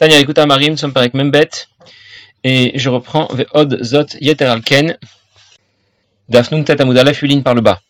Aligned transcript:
Tania, 0.00 0.18
écoute 0.18 0.38
Marim, 0.38 0.70
nous 0.70 0.76
sommes 0.78 0.94
avec 0.94 1.12
Membet, 1.12 1.50
et 2.42 2.72
je 2.74 2.88
reprends 2.88 3.28
Ve'od 3.34 3.84
Zot 3.84 4.16
Yeter 4.18 4.46
Alken, 4.46 4.96
Dafnun 6.30 6.62
Tet 6.62 6.80
Amudalef, 6.80 7.22
par 7.44 7.54
le 7.54 7.60
bas. 7.60 7.82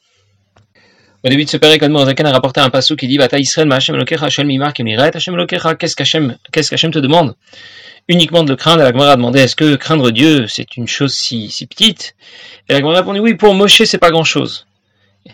Au 1.25 1.29
début 1.29 1.45
de 1.45 1.51
ce 1.51 1.57
père, 1.57 1.79
Kadmor 1.79 2.07
Zaken 2.07 2.27
a 2.27 2.33
rapporté 2.33 2.59
un 2.59 2.69
passou 2.69 2.97
qui 2.97 3.07
dit 3.07 3.17
Vata 3.17 3.39
Israël, 3.39 3.69
ma 3.69 3.77
Hashem 3.77 3.95
Elokecha, 3.95 4.27
Hashem 4.27 4.49
Mimar, 4.49 4.73
Kemiret, 4.73 5.13
Hashem 5.15 5.35
Elokecha, 5.35 5.77
qu'est-ce 5.77 5.95
qu'Hashem, 5.95 6.37
qu'Hashem 6.51 6.91
te 6.91 6.99
demande? 6.99 7.37
Uniquement 8.09 8.43
de 8.43 8.51
le 8.51 8.57
craindre. 8.57 8.81
Et 8.81 8.87
la 8.87 8.91
Gemara 8.91 9.13
a 9.13 9.17
demandé 9.17 9.39
Est-ce 9.39 9.55
que 9.55 9.77
craindre 9.77 10.11
Dieu, 10.11 10.49
c'est 10.49 10.77
une 10.77 10.89
chose 10.89 11.15
si, 11.15 11.65
petite? 11.71 12.17
Et 12.69 12.73
la 12.73 12.81
Gemara 12.81 12.95
a 12.95 13.01
répondu 13.03 13.21
Oui, 13.21 13.35
pour 13.35 13.55
Moshe, 13.55 13.85
c'est 13.85 13.99
pas 13.99 14.11
grand 14.11 14.25
chose. 14.25 14.67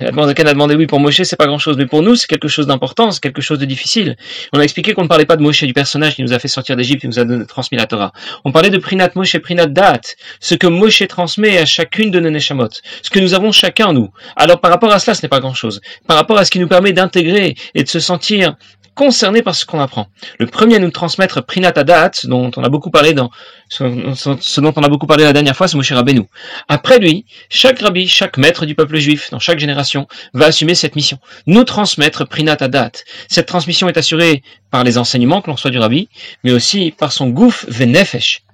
La 0.00 0.10
demande 0.10 0.28
a 0.28 0.52
demandé 0.52 0.74
oui 0.74 0.86
pour 0.86 1.00
Moshe 1.00 1.22
c'est 1.22 1.36
pas 1.36 1.46
grand 1.46 1.58
chose 1.58 1.76
mais 1.78 1.86
pour 1.86 2.02
nous 2.02 2.16
c'est 2.16 2.26
quelque 2.26 2.48
chose 2.48 2.66
d'important 2.66 3.10
c'est 3.10 3.22
quelque 3.22 3.40
chose 3.40 3.58
de 3.58 3.64
difficile. 3.64 4.16
On 4.52 4.58
a 4.58 4.62
expliqué 4.62 4.92
qu'on 4.92 5.04
ne 5.04 5.08
parlait 5.08 5.24
pas 5.24 5.36
de 5.36 5.42
Moshe 5.42 5.64
du 5.64 5.72
personnage 5.72 6.16
qui 6.16 6.22
nous 6.22 6.32
a 6.32 6.38
fait 6.38 6.48
sortir 6.48 6.76
d'Égypte 6.76 7.04
et 7.04 7.08
nous 7.08 7.18
a 7.18 7.44
transmis 7.46 7.78
la 7.78 7.86
Torah. 7.86 8.12
On 8.44 8.52
parlait 8.52 8.70
de 8.70 8.78
Prinat 8.78 9.10
Moshe 9.14 9.38
Prinat 9.38 9.66
Dat 9.66 10.00
ce 10.40 10.54
que 10.54 10.66
Moshe 10.66 11.06
transmet 11.08 11.58
à 11.58 11.64
chacune 11.64 12.10
de 12.10 12.20
nos 12.20 12.30
Neshamot 12.30 12.68
ce 13.02 13.10
que 13.10 13.20
nous 13.20 13.34
avons 13.34 13.52
chacun 13.52 13.92
nous. 13.92 14.10
Alors 14.36 14.60
par 14.60 14.70
rapport 14.70 14.92
à 14.92 14.98
cela 14.98 15.14
ce 15.14 15.22
n'est 15.22 15.28
pas 15.28 15.40
grand 15.40 15.54
chose 15.54 15.80
par 16.06 16.16
rapport 16.16 16.36
à 16.36 16.44
ce 16.44 16.50
qui 16.50 16.58
nous 16.58 16.68
permet 16.68 16.92
d'intégrer 16.92 17.54
et 17.74 17.82
de 17.82 17.88
se 17.88 18.00
sentir 18.00 18.56
concernés 18.96 19.42
par 19.42 19.54
ce 19.54 19.64
qu'on 19.64 19.78
apprend. 19.78 20.08
Le 20.40 20.46
premier 20.46 20.76
à 20.76 20.78
nous 20.80 20.90
transmettre 20.90 21.44
Prinatadat, 21.44 22.10
dont 22.24 22.50
on 22.56 22.64
a 22.64 22.68
beaucoup 22.68 22.90
parlé 22.90 23.12
dans 23.12 23.30
ce 23.68 24.60
dont 24.60 24.72
on 24.74 24.82
a 24.82 24.88
beaucoup 24.88 25.06
parlé 25.06 25.24
la 25.24 25.32
dernière 25.32 25.54
fois, 25.54 25.68
c'est 25.68 25.76
Moshe 25.76 25.92
Rabbeinu. 25.92 26.22
Après 26.68 26.98
lui, 26.98 27.26
chaque 27.48 27.80
rabbi, 27.80 28.08
chaque 28.08 28.38
maître 28.38 28.64
du 28.64 28.74
peuple 28.74 28.96
juif, 28.96 29.30
dans 29.30 29.38
chaque 29.38 29.58
génération, 29.58 30.08
va 30.34 30.46
assumer 30.46 30.74
cette 30.74 30.96
mission. 30.96 31.18
Nous 31.46 31.64
transmettre 31.64 32.26
Prinatadat. 32.26 32.92
Cette 33.28 33.46
transmission 33.46 33.88
est 33.88 33.98
assurée 33.98 34.42
par 34.70 34.82
les 34.82 34.98
enseignements 34.98 35.42
que 35.42 35.50
l'on 35.50 35.56
soit 35.56 35.70
du 35.70 35.78
rabbi, 35.78 36.08
mais 36.42 36.52
aussi 36.52 36.90
par 36.96 37.12
son 37.12 37.28
gouf 37.28 37.66
venefesh, 37.68 38.45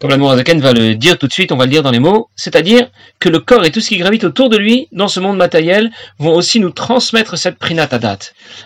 comme 0.00 0.10
la 0.10 0.36
Zaken 0.36 0.60
va 0.60 0.72
le 0.72 0.94
dire 0.94 1.18
tout 1.18 1.26
de 1.26 1.32
suite, 1.32 1.52
on 1.52 1.56
va 1.56 1.66
le 1.66 1.70
dire 1.70 1.82
dans 1.82 1.90
les 1.90 1.98
mots, 1.98 2.30
c'est-à-dire 2.34 2.88
que 3.18 3.28
le 3.28 3.38
corps 3.38 3.66
et 3.66 3.70
tout 3.70 3.80
ce 3.80 3.90
qui 3.90 3.98
gravite 3.98 4.24
autour 4.24 4.48
de 4.48 4.56
lui, 4.56 4.88
dans 4.92 5.08
ce 5.08 5.20
monde 5.20 5.36
matériel, 5.36 5.90
vont 6.18 6.34
aussi 6.34 6.58
nous 6.58 6.70
transmettre 6.70 7.36
cette 7.36 7.58
prinatadat. 7.58 8.18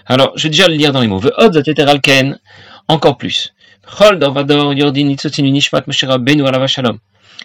Alors, 0.06 0.32
je 0.36 0.44
vais 0.44 0.50
déjà 0.50 0.68
le 0.68 0.74
lire 0.74 0.92
dans 0.92 1.00
les 1.00 1.08
mots. 1.08 1.20
Encore 2.86 3.16
plus. 3.16 3.52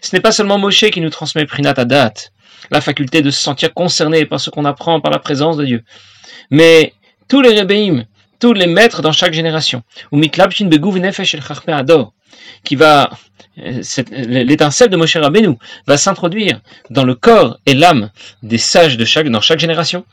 Ce 0.02 0.16
n'est 0.16 0.22
pas 0.22 0.32
seulement 0.32 0.58
Moshe 0.60 0.86
qui 0.92 1.02
nous 1.02 1.10
transmet 1.10 1.46
prinatadat, 1.46 2.14
la 2.70 2.82
faculté 2.82 3.24
de 3.24 3.32
se 3.32 3.42
sentir 3.42 3.74
concerné 3.74 4.26
par 4.26 4.40
ce 4.40 4.52
qu'on 4.52 4.66
apprend 4.66 5.02
par 5.02 5.12
la 5.12 5.20
présence 5.20 5.58
de 5.58 5.66
Dieu, 5.66 5.84
mais 6.52 6.94
tous 7.28 7.42
les 7.42 7.58
rébéim, 7.58 8.06
tous 8.40 8.54
les 8.54 8.68
maîtres 8.68 9.02
dans 9.02 9.12
chaque 9.12 9.34
génération, 9.34 9.82
qui 12.64 12.76
va 12.76 13.10
l'étincelle 13.58 14.90
de 14.90 14.96
Moshe 14.96 15.18
Rabbeinu 15.18 15.58
va 15.86 15.98
s'introduire 15.98 16.62
dans 16.90 17.04
le 17.04 17.16
corps 17.16 17.60
et 17.66 17.74
l'âme 17.74 18.10
des 18.42 18.58
sages 18.58 18.96
de 18.98 19.06
chaque, 19.06 19.28
dans 19.28 19.42
chaque 19.42 19.60
génération, 19.60 20.06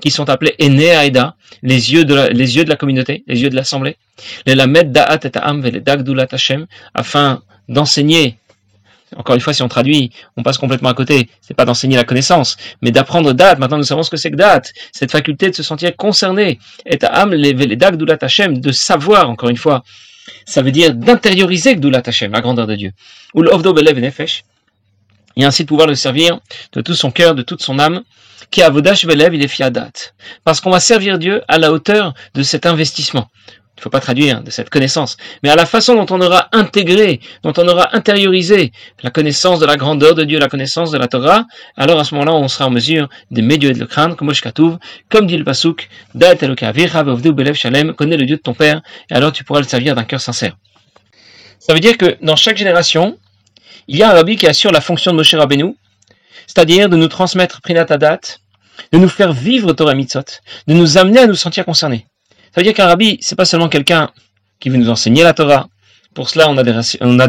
qui 0.00 0.10
sont 0.10 0.28
appelés 0.30 0.54
Ene 0.58 1.32
les 1.62 1.92
yeux 1.92 2.04
de 2.04 2.14
la, 2.14 2.28
les 2.28 2.56
yeux 2.56 2.64
de 2.64 2.70
la 2.70 2.76
communauté, 2.76 3.24
les 3.26 3.42
yeux 3.42 3.50
de 3.50 3.56
l'assemblée, 3.56 3.96
les 4.46 4.54
Lamed 4.54 4.92
Da'at 4.92 5.18
et 5.24 5.30
Ta'am 5.30 5.62
les 5.62 5.80
Dagdulat 5.80 6.28
afin 6.94 7.42
d'enseigner 7.68 8.38
encore 9.16 9.34
une 9.34 9.42
fois, 9.42 9.52
si 9.52 9.62
on 9.62 9.68
traduit, 9.68 10.10
on 10.38 10.42
passe 10.42 10.56
complètement 10.56 10.88
à 10.88 10.94
côté. 10.94 11.28
C'est 11.42 11.52
pas 11.52 11.66
d'enseigner 11.66 11.96
la 11.96 12.04
connaissance, 12.04 12.56
mais 12.80 12.90
d'apprendre 12.90 13.34
date. 13.34 13.58
Maintenant, 13.58 13.76
nous 13.76 13.82
savons 13.82 14.02
ce 14.02 14.08
que 14.08 14.16
c'est 14.16 14.30
que 14.30 14.36
date. 14.36 14.72
Cette 14.90 15.10
faculté 15.10 15.50
de 15.50 15.54
se 15.54 15.62
sentir 15.62 15.94
concerné. 15.96 16.58
Et 16.86 16.96
ta'am, 16.96 17.34
les, 17.34 17.52
les 17.52 17.76
de 17.76 18.72
savoir, 18.72 19.28
encore 19.28 19.50
une 19.50 19.58
fois, 19.58 19.82
ça 20.44 20.62
veut 20.62 20.70
dire 20.70 20.94
d'intérioriser 20.94 21.76
Gdulat 21.76 22.02
Hashem, 22.06 22.32
la 22.32 22.40
grandeur 22.40 22.66
de 22.66 22.74
Dieu. 22.74 22.92
Ou 23.34 23.42
belev 23.42 23.98
nefesh, 24.00 24.44
et 25.36 25.44
ainsi 25.44 25.64
de 25.64 25.68
pouvoir 25.68 25.86
le 25.86 25.94
servir 25.94 26.40
de 26.72 26.80
tout 26.80 26.94
son 26.94 27.10
cœur, 27.10 27.34
de 27.34 27.42
toute 27.42 27.62
son 27.62 27.78
âme, 27.78 28.02
qui 28.50 28.62
avodash 28.62 29.06
belev 29.06 29.34
il 29.34 29.42
est 29.42 29.48
fiadat. 29.48 29.90
Parce 30.44 30.60
qu'on 30.60 30.70
va 30.70 30.80
servir 30.80 31.18
Dieu 31.18 31.42
à 31.48 31.58
la 31.58 31.72
hauteur 31.72 32.14
de 32.34 32.42
cet 32.42 32.66
investissement 32.66 33.28
il 33.76 33.82
faut 33.82 33.90
pas 33.90 34.00
traduire 34.00 34.42
de 34.42 34.50
cette 34.50 34.70
connaissance, 34.70 35.16
mais 35.42 35.48
à 35.48 35.56
la 35.56 35.66
façon 35.66 35.94
dont 35.94 36.06
on 36.14 36.20
aura 36.20 36.48
intégré, 36.52 37.20
dont 37.42 37.52
on 37.56 37.66
aura 37.66 37.96
intériorisé 37.96 38.70
la 39.02 39.10
connaissance 39.10 39.60
de 39.60 39.66
la 39.66 39.76
grandeur 39.76 40.14
de 40.14 40.24
Dieu, 40.24 40.38
la 40.38 40.48
connaissance 40.48 40.90
de 40.90 40.98
la 40.98 41.08
Torah, 41.08 41.46
alors 41.76 41.98
à 41.98 42.04
ce 42.04 42.14
moment-là, 42.14 42.34
on 42.34 42.48
sera 42.48 42.66
en 42.66 42.70
mesure 42.70 43.08
d'aimer 43.30 43.54
et 43.54 43.58
de 43.58 43.78
le 43.78 43.86
craindre, 43.86 44.16
comme 44.16 44.32
comme 45.08 45.26
dit 45.26 45.36
le 45.36 45.44
Pasuk, 45.44 45.88
Shalem, 47.54 47.94
connais 47.94 48.16
le 48.16 48.26
Dieu 48.26 48.36
de 48.36 48.42
ton 48.42 48.54
Père, 48.54 48.82
et 49.10 49.14
alors 49.14 49.32
tu 49.32 49.42
pourras 49.44 49.60
le 49.60 49.66
servir 49.66 49.94
d'un 49.94 50.04
cœur 50.04 50.20
sincère. 50.20 50.56
Ça 51.58 51.74
veut 51.74 51.80
dire 51.80 51.96
que 51.96 52.16
dans 52.22 52.36
chaque 52.36 52.56
génération, 52.56 53.18
il 53.88 53.96
y 53.96 54.02
a 54.02 54.10
un 54.10 54.14
rabbi 54.14 54.36
qui 54.36 54.46
assure 54.46 54.70
la 54.70 54.80
fonction 54.80 55.12
de 55.12 55.16
Moshe 55.16 55.34
Rabbeinu, 55.34 55.76
c'est-à-dire 56.46 56.88
de 56.88 56.96
nous 56.96 57.08
transmettre 57.08 57.60
Prinatadat, 57.62 58.20
de 58.92 58.98
nous 58.98 59.08
faire 59.08 59.32
vivre 59.32 59.72
Torah 59.72 59.94
Mitzot, 59.94 60.24
de 60.66 60.74
nous 60.74 60.98
amener 60.98 61.20
à 61.20 61.26
nous 61.26 61.34
sentir 61.34 61.64
concernés. 61.64 62.06
Ça 62.54 62.60
veut 62.60 62.64
dire 62.64 62.74
qu'un 62.74 62.86
rabbi, 62.86 63.16
c'est 63.22 63.34
pas 63.34 63.46
seulement 63.46 63.70
quelqu'un 63.70 64.10
qui 64.60 64.68
veut 64.68 64.76
nous 64.76 64.90
enseigner 64.90 65.22
la 65.22 65.32
Torah. 65.32 65.68
Pour 66.12 66.28
cela, 66.28 66.50
on 66.50 66.58
a 66.58 66.62
des, 66.62 66.72
on 67.00 67.18
a 67.18 67.26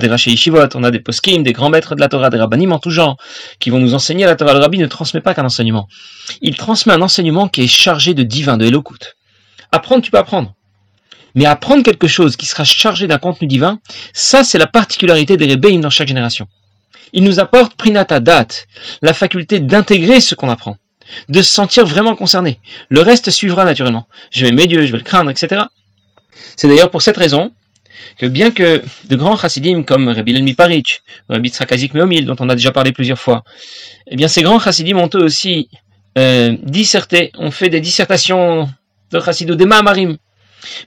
on 0.76 0.84
a 0.84 0.92
des 0.92 1.00
poskim, 1.00 1.44
des 1.44 1.54
grands 1.54 1.70
maîtres 1.70 1.96
de 1.96 2.02
la 2.02 2.10
Torah, 2.10 2.30
des 2.30 2.38
rabbinim 2.38 2.74
en 2.74 2.80
tout 2.80 2.90
genre, 2.90 3.16
qui 3.60 3.70
vont 3.70 3.80
nous 3.80 3.94
enseigner 3.94 4.26
la 4.26 4.36
Torah. 4.36 4.54
Le 4.54 4.60
rabbi 4.60 4.78
ne 4.80 4.86
transmet 4.86 5.22
pas 5.22 5.34
qu'un 5.34 5.46
enseignement. 5.46 5.88
Il 6.42 6.58
transmet 6.58 6.92
un 6.92 7.02
enseignement 7.02 7.48
qui 7.48 7.62
est 7.62 7.68
chargé 7.68 8.14
de 8.14 8.24
divin, 8.24 8.58
de 8.58 8.66
Elokut. 8.66 9.16
Apprendre, 9.72 10.02
tu 10.02 10.12
peux 10.12 10.18
apprendre. 10.18 10.54
Mais 11.36 11.46
apprendre 11.46 11.84
quelque 11.84 12.10
chose 12.10 12.36
qui 12.36 12.46
sera 12.46 12.66
chargé 12.66 13.08
d'un 13.08 13.18
contenu 13.18 13.48
divin, 13.48 13.80
ça 14.12 14.44
c'est 14.44 14.58
la 14.58 14.68
particularité 14.68 15.38
des 15.38 15.48
rebbeim 15.48 15.80
dans 15.80 15.90
chaque 15.90 16.10
génération. 16.10 16.48
Il 17.14 17.24
nous 17.24 17.40
apporte 17.40 17.76
prinata 17.76 18.20
dat, 18.20 18.66
la 19.02 19.14
faculté 19.14 19.62
d'intégrer 19.62 20.20
ce 20.20 20.36
qu'on 20.36 20.50
apprend 20.50 20.76
de 21.30 21.42
se 21.42 21.54
sentir 21.54 21.86
vraiment 21.86 22.16
concerné. 22.16 22.60
Le 22.90 23.02
reste 23.02 23.30
suivra 23.30 23.66
naturellement. 23.66 24.08
Je 24.32 24.44
vais 24.44 24.50
aimer 24.50 24.68
Dieu, 24.68 24.86
je 24.86 24.92
vais 24.92 24.98
le 24.98 25.04
craindre, 25.04 25.30
etc. 25.30 25.64
C'est 26.56 26.68
d'ailleurs 26.68 26.92
pour 26.92 27.02
cette 27.02 27.18
raison 27.18 27.52
que 28.18 28.26
bien 28.26 28.52
que 28.52 28.84
de 29.06 29.16
grands 29.16 29.38
chassidim 29.38 29.84
comme 29.84 30.10
Rabbi 30.10 30.36
Elmi 30.36 30.54
Parich, 30.54 31.02
Rabbi 31.30 31.50
Tzakazik 31.50 31.94
Meomil, 31.94 32.26
dont 32.26 32.36
on 32.40 32.50
a 32.50 32.56
déjà 32.56 32.72
parlé 32.72 32.92
plusieurs 32.92 33.20
fois, 33.20 33.44
eh 34.08 34.16
bien 34.16 34.28
ces 34.28 34.42
grands 34.42 34.60
chassidim 34.60 34.98
ont 34.98 35.10
eux 35.16 35.24
aussi 35.24 35.70
euh, 36.18 36.56
disserté, 36.62 37.32
ont 37.38 37.52
fait 37.52 37.70
des 37.70 37.82
dissertations 37.82 38.70
de 39.12 39.20
chassidou, 39.20 39.56
des 39.56 39.66
Mahamarim. 39.66 40.18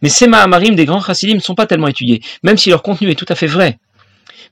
Mais 0.02 0.08
ces 0.08 0.26
Mahamarim 0.26 0.74
des 0.74 0.84
grands 0.84 1.00
chassidim 1.00 1.34
ne 1.34 1.40
sont 1.40 1.54
pas 1.54 1.66
tellement 1.66 1.88
étudiés, 1.88 2.22
même 2.42 2.56
si 2.56 2.70
leur 2.70 2.82
contenu 2.82 3.10
est 3.10 3.14
tout 3.14 3.26
à 3.28 3.34
fait 3.34 3.46
vrai. 3.46 3.78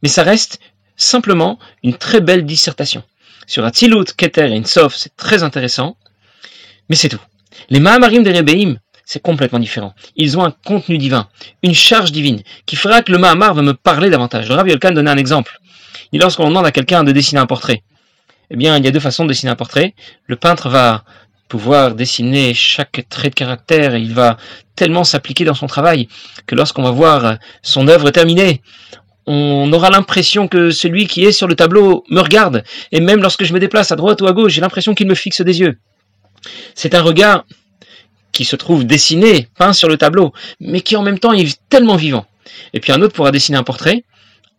Mais 0.03 0.09
ça 0.09 0.23
reste 0.23 0.61
simplement 0.97 1.59
une 1.83 1.95
très 1.95 2.21
belle 2.21 2.45
dissertation. 2.45 3.03
Sur 3.47 3.65
Atzilut, 3.65 4.05
Keter 4.17 4.47
et 4.53 4.57
Insof, 4.57 4.95
c'est 4.95 5.15
très 5.17 5.43
intéressant, 5.43 5.97
mais 6.89 6.97
c'est 6.97 7.09
tout. 7.09 7.21
Les 7.71 7.81
Mahamarim 7.81 8.23
des 8.23 8.33
Rebbeim, 8.33 8.79
c'est 9.05 9.23
complètement 9.23 9.59
différent. 9.59 9.95
Ils 10.17 10.39
ont 10.39 10.45
un 10.45 10.51
contenu 10.51 10.99
divin, 10.99 11.29
une 11.63 11.75
charge 11.75 12.13
divine, 12.13 12.43
qui 12.67 12.77
fera 12.77 13.03
que 13.03 13.13
le 13.13 13.19
Mahamar 13.19 13.55
va 13.55 13.63
me 13.63 13.75
parler 13.75 14.11
davantage. 14.11 14.49
Le 14.49 14.55
Rabbi 14.55 14.71
Yolkan 14.71 14.93
donnait 14.93 15.11
un 15.11 15.17
exemple. 15.17 15.59
Lorsqu'on 16.13 16.49
demande 16.49 16.67
à 16.67 16.73
quelqu'un 16.73 17.03
de 17.05 17.13
dessiner 17.13 17.41
un 17.41 17.47
portrait, 17.47 17.83
eh 18.51 18.57
bien, 18.57 18.77
il 18.77 18.85
y 18.85 18.89
a 18.89 18.91
deux 18.91 19.01
façons 19.01 19.25
de 19.25 19.29
dessiner 19.31 19.51
un 19.51 19.57
portrait. 19.57 19.95
Le 20.27 20.37
peintre 20.37 20.69
va 20.69 21.05
pouvoir 21.49 21.95
dessiner 21.95 22.55
chaque 22.55 23.05
trait 23.09 23.31
de 23.31 23.35
caractère 23.35 23.95
et 23.95 24.01
il 24.01 24.15
va 24.15 24.37
tellement 24.77 25.05
s'appliquer 25.05 25.45
dans 25.45 25.55
son 25.55 25.67
travail 25.67 26.09
que 26.47 26.55
lorsqu'on 26.55 26.83
va 26.83 26.91
voir 26.91 27.39
son 27.63 27.89
œuvre 27.89 28.11
terminée, 28.11 28.63
on 29.27 29.73
aura 29.73 29.91
l'impression 29.91 30.49
que 30.49 30.71
celui 30.71 31.07
qui 31.07 31.25
est 31.25 31.33
sur 31.33 31.47
le 31.47 31.55
tableau 31.55 32.05
me 32.11 32.21
regarde, 32.21 32.65
et 32.93 33.01
même 33.01 33.23
lorsque 33.23 33.45
je 33.45 33.53
me 33.53 33.61
déplace 33.61 33.93
à 33.93 33.97
droite 33.97 34.21
ou 34.21 34.27
à 34.27 34.33
gauche, 34.33 34.53
j'ai 34.53 34.61
l'impression 34.61 34.95
qu'il 34.95 35.07
me 35.07 35.15
fixe 35.15 35.41
des 35.41 35.61
yeux. 35.61 35.79
C'est 36.75 36.95
un 36.95 37.03
regard 37.03 37.45
qui 38.33 38.45
se 38.45 38.57
trouve 38.57 38.85
dessiné, 38.85 39.49
peint 39.57 39.73
sur 39.73 39.89
le 39.89 39.97
tableau, 39.97 40.33
mais 40.61 40.81
qui 40.81 40.97
en 40.97 41.03
même 41.03 41.19
temps 41.19 41.33
est 41.33 41.59
tellement 41.69 41.97
vivant. 41.97 42.27
Et 42.73 42.81
puis 42.81 42.93
un 42.93 43.01
autre 43.01 43.15
pourra 43.15 43.31
dessiner 43.31 43.57
un 43.57 43.63
portrait, 43.63 44.05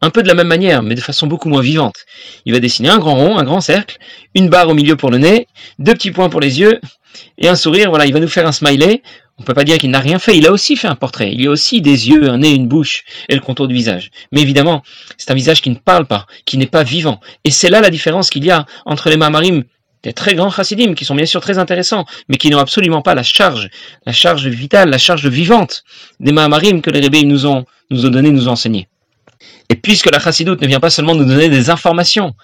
un 0.01 0.09
peu 0.09 0.23
de 0.23 0.27
la 0.27 0.33
même 0.33 0.47
manière, 0.47 0.81
mais 0.81 0.95
de 0.95 1.01
façon 1.01 1.27
beaucoup 1.27 1.49
moins 1.49 1.61
vivante. 1.61 2.05
Il 2.45 2.53
va 2.53 2.59
dessiner 2.59 2.89
un 2.89 2.97
grand 2.97 3.15
rond, 3.15 3.37
un 3.37 3.43
grand 3.43 3.61
cercle, 3.61 3.97
une 4.33 4.49
barre 4.49 4.69
au 4.69 4.73
milieu 4.73 4.95
pour 4.95 5.11
le 5.11 5.17
nez, 5.17 5.47
deux 5.77 5.93
petits 5.93 6.11
points 6.11 6.29
pour 6.29 6.39
les 6.39 6.59
yeux, 6.59 6.79
et 7.37 7.47
un 7.47 7.55
sourire, 7.55 7.89
voilà, 7.89 8.05
il 8.05 8.13
va 8.13 8.19
nous 8.19 8.27
faire 8.27 8.47
un 8.47 8.51
smiley. 8.51 9.01
On 9.37 9.43
peut 9.43 9.53
pas 9.53 9.65
dire 9.65 9.77
qu'il 9.77 9.89
n'a 9.89 9.99
rien 9.99 10.17
fait, 10.17 10.37
il 10.37 10.47
a 10.47 10.51
aussi 10.51 10.77
fait 10.77 10.87
un 10.87 10.95
portrait. 10.95 11.31
Il 11.33 11.41
y 11.41 11.47
a 11.47 11.49
aussi 11.49 11.81
des 11.81 12.09
yeux, 12.09 12.29
un 12.29 12.37
nez, 12.37 12.53
une 12.53 12.67
bouche 12.67 13.03
et 13.27 13.35
le 13.35 13.41
contour 13.41 13.67
du 13.67 13.73
visage. 13.73 14.11
Mais 14.31 14.41
évidemment, 14.41 14.81
c'est 15.17 15.29
un 15.31 15.35
visage 15.35 15.61
qui 15.61 15.69
ne 15.69 15.75
parle 15.75 16.05
pas, 16.05 16.25
qui 16.45 16.57
n'est 16.57 16.67
pas 16.67 16.83
vivant. 16.83 17.19
Et 17.43 17.51
c'est 17.51 17.69
là 17.69 17.81
la 17.81 17.89
différence 17.89 18.29
qu'il 18.29 18.45
y 18.45 18.51
a 18.51 18.65
entre 18.85 19.09
les 19.09 19.17
Mahamarim 19.17 19.63
des 20.03 20.13
très 20.13 20.35
grands 20.35 20.51
chassidim 20.51 20.93
qui 20.93 21.03
sont 21.03 21.15
bien 21.15 21.25
sûr 21.25 21.41
très 21.41 21.57
intéressants, 21.57 22.05
mais 22.29 22.37
qui 22.37 22.49
n'ont 22.49 22.59
absolument 22.59 23.01
pas 23.01 23.15
la 23.15 23.23
charge, 23.23 23.69
la 24.05 24.13
charge 24.13 24.47
vitale, 24.47 24.89
la 24.89 24.99
charge 24.99 25.27
vivante 25.27 25.83
des 26.19 26.31
Mahamarim 26.31 26.81
que 26.81 26.91
les 26.91 27.01
rébés 27.01 27.23
nous 27.23 27.45
ont, 27.45 27.65
nous 27.89 28.05
ont 28.05 28.09
donné, 28.09 28.31
nous 28.31 28.47
ont 28.47 28.51
enseigné. 28.51 28.87
Et 29.69 29.75
puisque 29.75 30.11
la 30.11 30.19
chassidoute 30.19 30.61
ne 30.61 30.67
vient 30.67 30.79
pas 30.79 30.91
seulement 30.91 31.15
nous 31.15 31.25
donner 31.25 31.49
des 31.49 31.69
informations, 31.69 32.35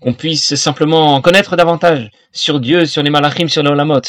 qu'on 0.00 0.14
puisse 0.14 0.54
simplement 0.54 1.14
en 1.14 1.20
connaître 1.20 1.56
davantage 1.56 2.10
sur 2.32 2.60
Dieu, 2.60 2.86
sur 2.86 3.02
les 3.02 3.10
malachim, 3.10 3.48
sur 3.48 3.62
les 3.62 3.70
olamot, 3.70 4.00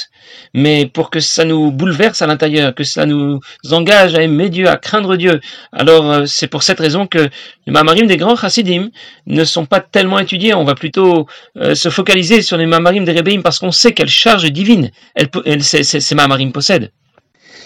mais 0.54 0.86
pour 0.86 1.10
que 1.10 1.20
ça 1.20 1.44
nous 1.44 1.72
bouleverse 1.72 2.22
à 2.22 2.28
l'intérieur, 2.28 2.74
que 2.74 2.84
ça 2.84 3.06
nous 3.06 3.40
engage 3.72 4.16
à 4.16 4.22
aimer 4.22 4.50
Dieu, 4.50 4.68
à 4.68 4.78
craindre 4.78 5.18
Dieu. 5.18 5.42
Alors 5.72 6.10
euh, 6.12 6.26
c'est 6.26 6.48
pour 6.48 6.64
cette 6.64 6.80
raison 6.80 7.08
que 7.08 7.30
les 7.66 7.74
mamarim 7.74 8.08
des 8.08 8.18
grands 8.18 8.36
chassidim 8.36 8.90
ne 9.28 9.44
sont 9.44 9.66
pas 9.66 9.80
tellement 9.80 10.20
étudiés. 10.20 10.54
On 10.54 10.64
va 10.64 10.76
plutôt 10.76 11.28
euh, 11.58 11.76
se 11.76 11.90
focaliser 11.90 12.42
sur 12.42 12.58
les 12.58 12.68
mamarim 12.68 13.04
des 13.04 13.14
rebbeim 13.14 13.42
parce 13.42 13.60
qu'on 13.60 13.72
sait 13.72 13.94
quelle 13.94 14.10
charge 14.10 14.52
divine 14.52 14.92
elles, 15.16 15.64
ces, 15.64 15.84
ces 15.84 16.16
mamarim 16.16 16.52
possèdent. 16.52 16.92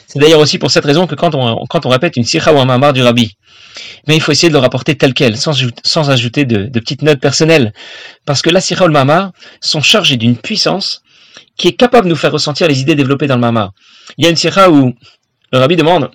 C'est 0.07 0.19
d'ailleurs 0.19 0.39
aussi 0.39 0.59
pour 0.59 0.71
cette 0.71 0.85
raison 0.85 1.07
que 1.07 1.15
quand 1.15 1.35
on, 1.35 1.65
quand 1.67 1.85
on 1.85 1.89
répète 1.89 2.15
une 2.17 2.23
sikha 2.23 2.53
ou 2.53 2.59
un 2.59 2.65
mamar 2.65 2.93
du 2.93 3.01
rabbi, 3.01 3.35
mais 4.07 4.15
il 4.15 4.21
faut 4.21 4.31
essayer 4.31 4.49
de 4.49 4.53
le 4.53 4.59
rapporter 4.59 4.95
tel 4.95 5.13
quel, 5.13 5.37
sans, 5.37 6.09
ajouter 6.09 6.45
de, 6.45 6.65
de, 6.65 6.79
petites 6.79 7.01
notes 7.01 7.19
personnelles. 7.19 7.73
Parce 8.25 8.41
que 8.41 8.49
la 8.49 8.61
sikha 8.61 8.85
ou 8.85 8.87
le 8.87 8.93
mamar 8.93 9.31
sont 9.61 9.81
chargés 9.81 10.17
d'une 10.17 10.37
puissance 10.37 11.01
qui 11.57 11.69
est 11.69 11.73
capable 11.73 12.05
de 12.05 12.11
nous 12.11 12.15
faire 12.15 12.31
ressentir 12.31 12.67
les 12.67 12.81
idées 12.81 12.95
développées 12.95 13.27
dans 13.27 13.35
le 13.35 13.41
mamar. 13.41 13.71
Il 14.17 14.25
y 14.25 14.27
a 14.27 14.29
une 14.29 14.35
sikha 14.35 14.69
où 14.69 14.93
le 15.51 15.59
rabbi 15.59 15.75
demande 15.75 16.11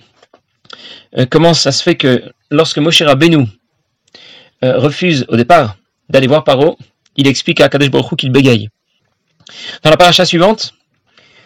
euh, 1.18 1.26
comment 1.28 1.54
ça 1.54 1.72
se 1.72 1.82
fait 1.82 1.96
que 1.96 2.22
lorsque 2.50 2.78
Moshe 2.78 3.02
Rabbeinu 3.02 3.46
euh, 4.64 4.78
refuse 4.78 5.24
au 5.28 5.36
départ 5.36 5.76
d'aller 6.08 6.26
voir 6.26 6.44
Paro, 6.44 6.78
il 7.16 7.26
explique 7.26 7.60
à 7.60 7.68
Kadesh 7.68 7.90
Baruch 7.90 8.16
qu'il 8.16 8.30
bégaye. 8.30 8.68
Dans 9.82 9.90
la 9.90 9.96
paracha 9.96 10.24
suivante, 10.24 10.74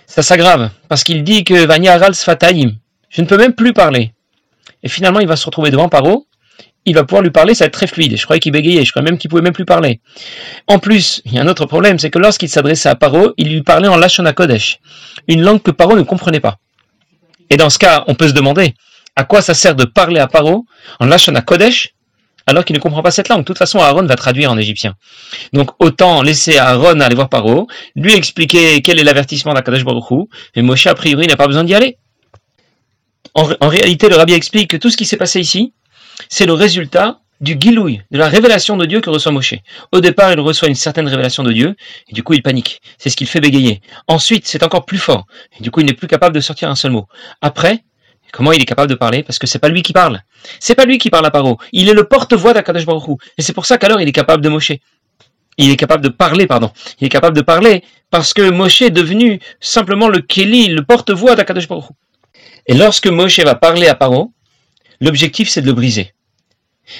ça 0.07 0.23
s'aggrave, 0.23 0.71
parce 0.89 1.05
qu'il 1.05 1.25
dit 1.25 1.45
que 1.45 1.89
Aral 1.89 2.15
Sfataim, 2.15 2.73
je 3.09 3.23
ne 3.23 3.27
peux 3.27 3.37
même 3.37 3.55
plus 3.55 3.73
parler. 3.73 4.13
Et 4.83 4.89
finalement, 4.89 5.21
il 5.21 5.27
va 5.27 5.37
se 5.37 5.47
retrouver 5.47 5.71
devant 5.71 5.89
Paro, 5.89 6.27
il 6.85 6.95
va 6.95 7.05
pouvoir 7.05 7.23
lui 7.23 7.31
parler, 7.31 7.55
ça 7.55 7.65
va 7.65 7.69
être 7.69 7.75
très 7.75 7.87
fluide. 7.87 8.17
Je 8.17 8.25
croyais 8.25 8.41
qu'il 8.41 8.53
bégayait, 8.53 8.85
je 8.85 8.91
croyais 8.91 9.05
même 9.05 9.19
qu'il 9.19 9.31
pouvait 9.31 9.43
même 9.43 9.55
plus 9.55 9.65
parler. 9.65 10.01
En 10.67 10.79
plus, 10.79 11.23
il 11.25 11.33
y 11.33 11.39
a 11.39 11.43
un 11.43 11.49
autre 11.49 11.67
problème, 11.67 11.99
c'est 11.99 12.11
que 12.11 12.19
lorsqu'il 12.19 12.49
s'adressait 12.49 12.89
à 12.89 12.95
Paro, 12.95 13.33
il 13.39 13.49
lui 13.49 13.63
parlait 13.63 13.89
en 13.89 13.97
Lashon 13.97 14.31
Kodesh, 14.35 14.81
une 15.29 15.43
langue 15.43 15.63
que 15.63 15.71
Paro 15.71 15.97
ne 15.97 16.03
comprenait 16.03 16.41
pas. 16.41 16.57
Et 17.51 17.57
dans 17.57 17.71
ce 17.71 17.79
cas, 17.79 18.05
on 18.07 18.15
peut 18.15 18.29
se 18.29 18.35
demander, 18.35 18.75
à 19.17 19.25
quoi 19.25 19.41
ça 19.41 19.55
sert 19.55 19.75
de 19.75 19.85
parler 19.85 20.21
à 20.21 20.27
Paro 20.27 20.67
en 21.01 21.07
Lashon 21.07 21.35
Kodesh 21.47 21.94
alors 22.47 22.65
qu'il 22.65 22.75
ne 22.75 22.81
comprend 22.81 23.03
pas 23.03 23.11
cette 23.11 23.29
langue. 23.29 23.41
De 23.41 23.45
toute 23.45 23.59
façon, 23.59 23.79
Aaron 23.79 24.07
va 24.07 24.17
traduire 24.17 24.51
en 24.51 24.59
égyptien. 24.59 24.95
Donc 25.53 25.71
autant 25.79 26.23
laisser 26.23 26.59
Aaron 26.59 27.01
aller 27.01 27.15
voir 27.15 27.29
Paro, 27.29 27.67
lui 27.97 28.13
expliquer 28.13 28.83
quel 28.83 28.99
est 28.99 29.05
l'avertissement 29.05 29.55
d'Akadash 29.55 29.85
Baruch 29.85 30.29
mais 30.57 30.63
Moshe, 30.63 30.87
a 30.87 30.95
priori, 30.95 31.27
n'a 31.27 31.37
pas 31.37 31.47
besoin 31.47 31.65
d'y 31.65 31.75
aller. 31.75 31.99
En, 33.35 33.69
réalité, 33.69 34.09
le 34.09 34.17
rabbi 34.17 34.33
explique 34.33 34.71
que 34.71 34.77
tout 34.77 34.91
ce 34.91 34.97
qui 34.97 35.07
s'est 35.07 35.17
passé 35.17 35.41
ici, 35.41 35.73
c'est 36.29 36.47
le 36.47 36.53
résultat 36.53 37.21
du 37.41 37.57
gilouï, 37.59 38.01
de 38.13 38.19
la 38.19 38.29
révélation 38.29 38.77
de 38.77 38.87
Dieu 38.87 39.01
que 39.01 39.11
reçoit 39.11 39.33
Moshe. 39.33 39.55
Au 39.91 40.01
départ, 40.01 40.33
il 40.33 40.39
reçoit 40.39 40.69
une 40.69 40.77
certaine 40.77 41.09
révélation 41.09 41.43
de 41.43 41.53
Dieu, 41.53 41.75
et 42.09 42.13
du 42.13 42.23
coup, 42.23 42.35
il 42.35 42.43
panique. 42.43 42.81
C'est 42.97 43.11
ce 43.11 43.17
qui 43.17 43.25
le 43.25 43.29
fait 43.29 43.41
bégayer. 43.41 43.81
Ensuite, 44.07 44.47
c'est 44.47 44.63
encore 44.63 44.85
plus 44.85 44.99
fort, 44.99 45.27
et 45.59 45.63
du 45.63 45.73
coup, 45.73 45.81
il 45.81 45.87
n'est 45.87 45.95
plus 45.95 46.07
capable 46.07 46.35
de 46.35 46.41
sortir 46.41 46.71
un 46.71 46.77
seul 46.77 46.93
mot. 46.93 47.09
Après, 47.41 47.83
Comment 48.35 48.51
il 48.51 48.61
est 48.61 48.65
capable 48.65 48.91
de 48.91 48.97
parler? 48.97 49.23
Parce 49.23 49.39
que 49.39 49.47
c'est 49.47 49.61
pas 49.61 49.69
lui 49.69 49.83
qui 49.83 49.93
parle. 49.93 50.21
C'est 50.59 50.75
pas 50.75 50.87
lui 50.87 50.99
qui 50.99 51.09
parle 51.09 51.25
à 51.25 51.31
Paro. 51.31 51.57
Il 51.71 51.89
est 51.89 51.93
le 51.95 52.03
porte-voix 52.03 52.53
d'Akadosh 52.53 52.85
Baruch 52.85 53.21
Et 53.39 53.43
c'est 53.43 53.53
pour 53.53 53.65
ça 53.65 53.79
qu'alors 53.79 54.01
il 54.01 54.09
est 54.09 54.13
capable 54.13 54.43
de 54.43 54.49
mocher. 54.49 54.83
Il 55.57 55.71
est 55.71 55.77
capable 55.77 56.03
de 56.03 56.09
parler, 56.09 56.49
pardon. 56.49 56.73
Il 57.01 57.07
est 57.07 57.11
capable 57.11 57.37
de 57.37 57.43
parler 57.43 57.85
parce 58.11 58.35
que 58.35 58.51
Moshe 58.51 58.83
est 58.83 58.91
devenu 58.91 59.39
simplement 59.61 60.09
le 60.09 60.19
Keli, 60.21 60.67
le 60.67 60.83
porte-voix 60.83 61.37
d'Akadosh 61.37 61.69
Baruch 61.69 61.85
Et 62.67 62.75
lorsque 62.75 63.07
Moshe 63.07 63.39
va 63.39 63.55
parler 63.55 63.87
à 63.87 63.95
Paro, 63.95 64.33
l'objectif 65.01 65.49
c'est 65.49 65.63
de 65.63 65.67
le 65.67 65.73
briser. 65.73 66.13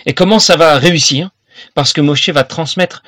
Et 0.07 0.15
comment 0.15 0.39
ça 0.39 0.55
va 0.57 0.79
réussir? 0.79 1.31
Parce 1.75 1.93
que 1.93 2.01
Moshe 2.01 2.29
va 2.29 2.45
transmettre 2.45 3.03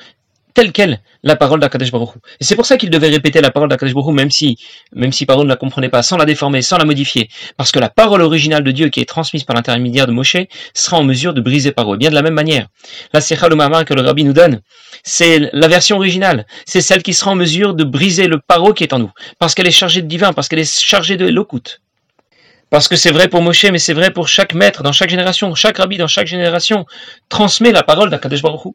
telle 0.57 0.71
quelle 0.71 1.01
la 1.21 1.35
parole 1.35 1.59
d'Akadosh 1.59 1.91
Baruch 1.91 2.15
Et 2.39 2.43
c'est 2.43 2.55
pour 2.55 2.65
ça 2.65 2.77
qu'il 2.77 2.89
devait 2.89 3.09
répéter 3.09 3.41
la 3.41 3.51
parole 3.51 3.69
d'Akadosh 3.69 3.93
Baruch 3.93 4.15
même 4.15 4.31
si, 4.31 4.57
même 4.91 5.11
si 5.11 5.27
Paro 5.27 5.43
ne 5.43 5.49
la 5.49 5.55
comprenait 5.55 5.89
pas, 5.89 6.01
sans 6.01 6.17
la 6.17 6.25
déformer, 6.25 6.63
sans 6.63 6.79
la 6.79 6.85
modifier. 6.85 7.29
Parce 7.57 7.71
que 7.71 7.77
la 7.77 7.89
parole 7.89 8.23
originale 8.23 8.63
de 8.63 8.71
Dieu 8.71 8.89
qui 8.89 8.99
est 8.99 9.05
transmise 9.05 9.43
par 9.43 9.55
l'intermédiaire 9.55 10.07
de 10.07 10.13
Moshe 10.13 10.37
sera 10.73 10.97
en 10.97 11.03
mesure 11.03 11.35
de 11.35 11.41
briser 11.41 11.71
Paro. 11.71 11.93
Et 11.93 11.99
bien 11.99 12.09
de 12.09 12.15
la 12.15 12.23
même 12.23 12.33
manière, 12.33 12.69
la 13.13 13.21
Secha 13.21 13.47
le 13.49 13.83
que 13.83 13.93
le 13.93 14.01
Rabbi 14.01 14.23
nous 14.23 14.33
donne, 14.33 14.61
c'est 15.03 15.51
la 15.53 15.67
version 15.67 15.97
originale. 15.97 16.47
C'est 16.65 16.81
celle 16.81 17.03
qui 17.03 17.13
sera 17.13 17.29
en 17.29 17.35
mesure 17.35 17.75
de 17.75 17.83
briser 17.83 18.25
le 18.25 18.39
Paro 18.39 18.73
qui 18.73 18.83
est 18.83 18.93
en 18.93 18.99
nous. 18.99 19.11
Parce 19.37 19.53
qu'elle 19.53 19.67
est 19.67 19.71
chargée 19.71 20.01
de 20.01 20.07
divin, 20.07 20.33
parce 20.33 20.47
qu'elle 20.47 20.57
est 20.57 20.81
chargée 20.81 21.17
de 21.17 21.27
Elokut. 21.27 21.81
Parce 22.71 22.87
que 22.87 22.95
c'est 22.95 23.11
vrai 23.11 23.27
pour 23.27 23.43
Moshe, 23.43 23.65
mais 23.65 23.77
c'est 23.77 23.93
vrai 23.93 24.09
pour 24.09 24.27
chaque 24.27 24.55
maître 24.55 24.81
dans 24.81 24.91
chaque 24.91 25.11
génération. 25.11 25.53
Chaque 25.53 25.77
rabbi 25.77 25.97
dans 25.97 26.07
chaque 26.07 26.27
génération 26.27 26.87
transmet 27.29 27.71
la 27.71 27.83
parole 27.83 28.09
d'Akadosh 28.09 28.41
Baruch 28.41 28.73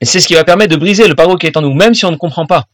et 0.00 0.04
c'est 0.04 0.20
ce 0.20 0.26
qui 0.26 0.34
va 0.34 0.44
permettre 0.44 0.72
de 0.72 0.80
briser 0.80 1.08
le 1.08 1.14
paro 1.14 1.36
qui 1.36 1.46
est 1.46 1.56
en 1.56 1.62
nous, 1.62 1.74
même 1.74 1.94
si 1.94 2.04
on 2.04 2.10
ne 2.10 2.16
comprend 2.16 2.46
pas. 2.46 2.64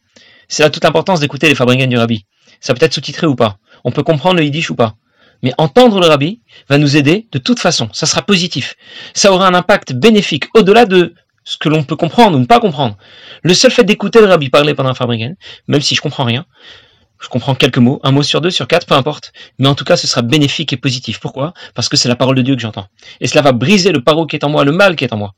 C'est 0.47 0.63
là 0.63 0.69
toute 0.69 0.83
l'importance 0.83 1.19
d'écouter 1.19 1.49
les 1.49 1.55
fabricants 1.55 1.87
du 1.87 1.97
rabbi. 1.97 2.25
Ça 2.59 2.73
peut 2.73 2.85
être 2.85 2.93
sous-titré 2.93 3.27
ou 3.27 3.35
pas. 3.35 3.57
On 3.83 3.91
peut 3.91 4.03
comprendre 4.03 4.37
le 4.37 4.43
yiddish 4.43 4.69
ou 4.69 4.75
pas. 4.75 4.95
Mais 5.41 5.53
entendre 5.57 5.99
le 5.99 6.07
rabbi 6.07 6.41
va 6.69 6.77
nous 6.77 6.97
aider 6.97 7.27
de 7.31 7.39
toute 7.39 7.59
façon. 7.59 7.89
Ça 7.93 8.05
sera 8.05 8.21
positif. 8.21 8.75
Ça 9.13 9.31
aura 9.31 9.47
un 9.47 9.53
impact 9.53 9.93
bénéfique 9.93 10.45
au-delà 10.55 10.85
de 10.85 11.13
ce 11.43 11.57
que 11.57 11.69
l'on 11.69 11.83
peut 11.83 11.95
comprendre 11.95 12.37
ou 12.37 12.39
ne 12.39 12.45
pas 12.45 12.59
comprendre. 12.59 12.97
Le 13.43 13.53
seul 13.53 13.71
fait 13.71 13.83
d'écouter 13.83 14.19
le 14.19 14.27
rabbi 14.27 14.49
parler 14.49 14.73
pendant 14.73 14.89
un 14.89 14.95
fabricant, 14.95 15.33
même 15.67 15.81
si 15.81 15.93
je 15.93 16.01
comprends 16.01 16.23
rien, 16.23 16.45
je 17.19 17.29
comprends 17.29 17.55
quelques 17.55 17.77
mots, 17.77 17.99
un 18.03 18.11
mot 18.11 18.23
sur 18.23 18.41
deux, 18.41 18.51
sur 18.51 18.67
quatre, 18.67 18.87
peu 18.87 18.95
importe. 18.95 19.31
Mais 19.59 19.67
en 19.67 19.75
tout 19.75 19.85
cas, 19.85 19.97
ce 19.97 20.07
sera 20.07 20.21
bénéfique 20.21 20.73
et 20.73 20.77
positif. 20.77 21.19
Pourquoi? 21.19 21.53
Parce 21.73 21.89
que 21.89 21.97
c'est 21.97 22.09
la 22.09 22.15
parole 22.15 22.35
de 22.35 22.41
Dieu 22.41 22.55
que 22.55 22.61
j'entends. 22.61 22.87
Et 23.21 23.27
cela 23.27 23.41
va 23.41 23.51
briser 23.51 23.91
le 23.91 24.03
paro 24.03 24.25
qui 24.25 24.35
est 24.35 24.43
en 24.43 24.49
moi, 24.49 24.63
le 24.63 24.71
mal 24.71 24.95
qui 24.95 25.05
est 25.05 25.13
en 25.13 25.17
moi. 25.17 25.33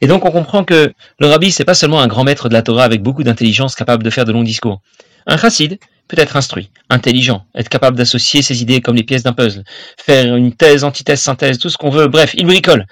Et 0.00 0.06
donc 0.06 0.24
on 0.24 0.30
comprend 0.30 0.64
que 0.64 0.92
le 1.18 1.26
rabbi, 1.26 1.50
c'est 1.50 1.64
pas 1.64 1.74
seulement 1.74 2.00
un 2.00 2.06
grand 2.06 2.24
maître 2.24 2.48
de 2.48 2.54
la 2.54 2.62
Torah 2.62 2.84
avec 2.84 3.02
beaucoup 3.02 3.22
d'intelligence 3.22 3.74
capable 3.74 4.02
de 4.02 4.10
faire 4.10 4.24
de 4.24 4.32
longs 4.32 4.42
discours. 4.42 4.80
Un 5.26 5.36
chassid 5.36 5.78
peut 6.08 6.18
être 6.18 6.36
instruit, 6.36 6.70
intelligent, 6.88 7.44
être 7.54 7.68
capable 7.68 7.96
d'associer 7.96 8.42
ses 8.42 8.62
idées 8.62 8.80
comme 8.80 8.94
les 8.94 9.02
pièces 9.02 9.24
d'un 9.24 9.32
puzzle, 9.32 9.64
faire 9.96 10.36
une 10.36 10.52
thèse, 10.52 10.84
antithèse, 10.84 11.20
synthèse, 11.20 11.58
tout 11.58 11.68
ce 11.68 11.76
qu'on 11.76 11.90
veut, 11.90 12.06
bref, 12.06 12.32
il 12.36 12.46
bricole. 12.46 12.86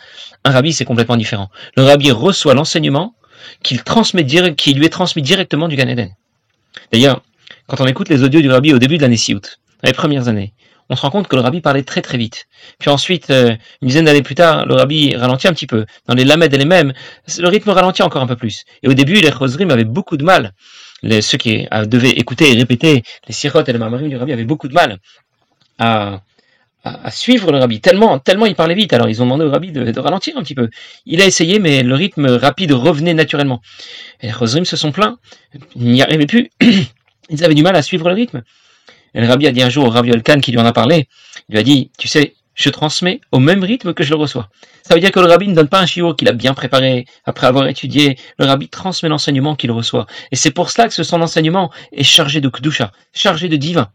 Un 0.45 0.51
rabbi, 0.51 0.73
c'est 0.73 0.85
complètement 0.85 1.17
différent. 1.17 1.49
Le 1.77 1.85
rabbi 1.85 2.11
reçoit 2.11 2.55
l'enseignement 2.55 3.15
qu'il 3.63 3.83
transmet 3.83 4.27
qui 4.57 4.75
lui 4.75 4.87
est 4.87 4.91
transmis 4.91 5.23
directement 5.23 5.69
du 5.69 5.77
Gan 5.77 5.89
Eden. 5.89 6.11
D'ailleurs, 6.93 7.23
quand 7.67 7.81
on 7.81 7.87
écoute 7.87 8.09
les 8.09 8.23
audios 8.23 8.41
du 8.41 8.51
rabbi 8.51 8.73
au 8.73 8.79
début 8.79 8.97
de 8.97 9.03
l'année 9.03 9.17
Siout, 9.17 9.59
les 9.83 9.93
premières 9.93 10.29
années, 10.29 10.53
on 10.91 10.97
se 10.97 11.03
rend 11.03 11.11
compte 11.11 11.29
que 11.29 11.37
le 11.37 11.43
rabbi 11.43 11.61
parlait 11.61 11.83
très 11.83 12.03
très 12.03 12.19
vite. 12.19 12.47
Puis 12.79 12.91
ensuite, 12.91 13.31
euh, 13.31 13.55
une 13.81 13.89
dizaine 13.89 14.05
d'années 14.05 14.23
plus 14.23 14.35
tard, 14.35 14.67
le 14.67 14.75
rabbi 14.75 15.15
ralentit 15.17 15.49
un 15.49 15.53
petit 15.53 15.67
peu. 15.67 15.87
Dans 16.07 16.15
les 16.15 16.25
lamed 16.25 16.53
et 16.53 16.59
les 16.59 16.65
mêmes, 16.65 16.93
le 17.39 17.49
rythme 17.49 17.71
ralentit 17.71 18.03
encore 18.03 18.23
un 18.23 18.27
peu 18.27 18.37
plus. 18.37 18.65
Et 18.83 18.89
au 18.89 18.95
début, 18.95 19.15
les 19.15 19.31
chosrim 19.31 19.71
avaient 19.71 19.85
beaucoup 19.85 20.17
de 20.17 20.25
mal. 20.25 20.53
Les, 21.03 21.23
ceux 21.23 21.39
qui 21.39 21.67
euh, 21.73 21.87
devaient 21.87 22.11
écouter 22.11 22.53
et 22.53 22.57
répéter 22.57 23.03
les 23.27 23.35
sirot 23.35 23.65
et 23.65 23.73
les 23.73 23.79
mamarim 23.79 24.09
du 24.09 24.17
rabbi 24.17 24.33
avaient 24.33 24.45
beaucoup 24.45 24.69
de 24.69 24.75
mal 24.75 24.99
à, 25.79 26.21
à, 26.85 27.11
suivre 27.11 27.51
le 27.51 27.59
rabbi. 27.59 27.81
Tellement, 27.81 28.19
tellement 28.19 28.47
il 28.47 28.55
parlait 28.55 28.75
vite. 28.75 28.93
Alors 28.93 29.09
ils 29.09 29.23
ont 29.23 29.25
demandé 29.25 29.45
au 29.45 29.51
rabbi 29.51 29.73
de, 29.73 29.99
ralentir 30.01 30.37
un 30.37 30.43
petit 30.43 30.55
peu. 30.55 30.69
Il 31.07 31.21
a 31.21 31.27
essayé, 31.27 31.59
mais 31.59 31.83
le 31.83 31.95
rythme 31.95 32.27
rapide 32.27 32.73
revenait 32.73 33.15
naturellement. 33.15 33.61
Les 34.23 34.31
chosrim 34.31 34.65
se 34.65 34.77
sont 34.77 34.93
plaints. 34.93 35.19
Ils 35.77 35.93
n'y 35.93 36.03
arrivaient 36.03 36.27
plus. 36.27 36.51
Ils 37.31 37.43
avaient 37.43 37.55
du 37.55 37.63
mal 37.63 37.75
à 37.75 37.83
suivre 37.83 38.09
le 38.09 38.15
rythme. 38.15 38.43
Et 39.15 39.21
le 39.21 39.29
rabbi 39.29 39.47
a 39.47 39.53
dit 39.53 39.63
un 39.63 39.71
jour 39.71 39.87
au 39.87 39.91
Rabbi 39.91 40.11
Olkan 40.13 40.41
qui 40.41 40.51
lui 40.51 40.59
en 40.59 40.67
a 40.67 40.73
parlé, 40.73 41.09
il 41.49 41.53
lui 41.53 41.59
a 41.59 41.63
dit, 41.63 41.91
tu 41.99 42.09
sais, 42.09 42.35
je 42.55 42.69
transmets 42.71 43.21
au 43.33 43.39
même 43.39 43.63
rythme 43.63 43.95
que 43.95 44.05
je 44.05 44.11
le 44.11 44.17
reçois. 44.17 44.49
Ça 44.83 44.95
veut 44.95 45.01
dire 45.01 45.13
que 45.13 45.21
le 45.21 45.27
rabbi 45.27 45.49
ne 45.49 45.55
donne 45.55 45.69
pas 45.69 45.81
un 45.81 45.87
chiot 45.87 46.15
qu'il 46.15 46.29
a 46.29 46.33
bien 46.33 46.55
préparé 46.55 47.07
après 47.25 47.47
avoir 47.47 47.67
étudié. 47.69 48.17
Le 48.39 48.47
rabbi 48.47 48.69
transmet 48.69 49.09
l'enseignement 49.09 49.57
qu'il 49.57 49.73
reçoit. 49.73 50.07
Et 50.31 50.37
c'est 50.37 50.51
pour 50.51 50.71
cela 50.71 50.89
que 50.89 51.03
son 51.03 51.23
enseignement 51.23 51.71
est 51.93 52.05
chargé 52.05 52.41
de 52.41 52.49
kdusha, 52.49 52.93
chargé 53.13 53.49
de 53.49 53.57
divin. 53.57 53.89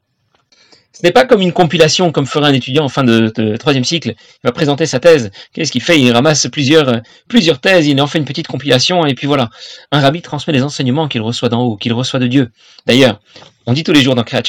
Ce 0.92 1.02
n'est 1.04 1.12
pas 1.12 1.26
comme 1.26 1.42
une 1.42 1.54
compilation 1.54 2.12
comme 2.12 2.26
ferait 2.26 2.50
un 2.50 2.54
étudiant 2.54 2.84
en 2.84 2.90
fin 2.90 3.04
de, 3.04 3.56
troisième 3.58 3.86
cycle. 3.86 4.10
Il 4.10 4.48
va 4.48 4.52
présenter 4.52 4.86
sa 4.86 5.00
thèse. 5.00 5.32
Qu'est-ce 5.54 5.72
qu'il 5.72 5.84
fait? 5.84 6.00
Il 6.00 6.12
ramasse 6.12 6.48
plusieurs, 6.52 7.02
plusieurs 7.28 7.60
thèses, 7.60 7.88
il 7.88 8.02
en 8.02 8.08
fait 8.08 8.18
une 8.18 8.26
petite 8.26 8.48
compilation 8.48 9.06
et 9.06 9.14
puis 9.14 9.28
voilà. 9.28 9.50
Un 9.92 10.02
rabbi 10.02 10.22
transmet 10.22 10.54
les 10.54 10.64
enseignements 10.64 11.08
qu'il 11.08 11.22
reçoit 11.22 11.48
d'en 11.48 11.62
haut, 11.62 11.78
qu'il 11.78 11.94
reçoit 11.94 12.20
de 12.20 12.28
Dieu. 12.28 12.50
D'ailleurs, 12.88 13.22
on 13.68 13.74
dit 13.74 13.84
tous 13.84 13.94
les 13.94 14.02
jours 14.02 14.16
dans 14.16 14.24
Kriyat 14.24 14.42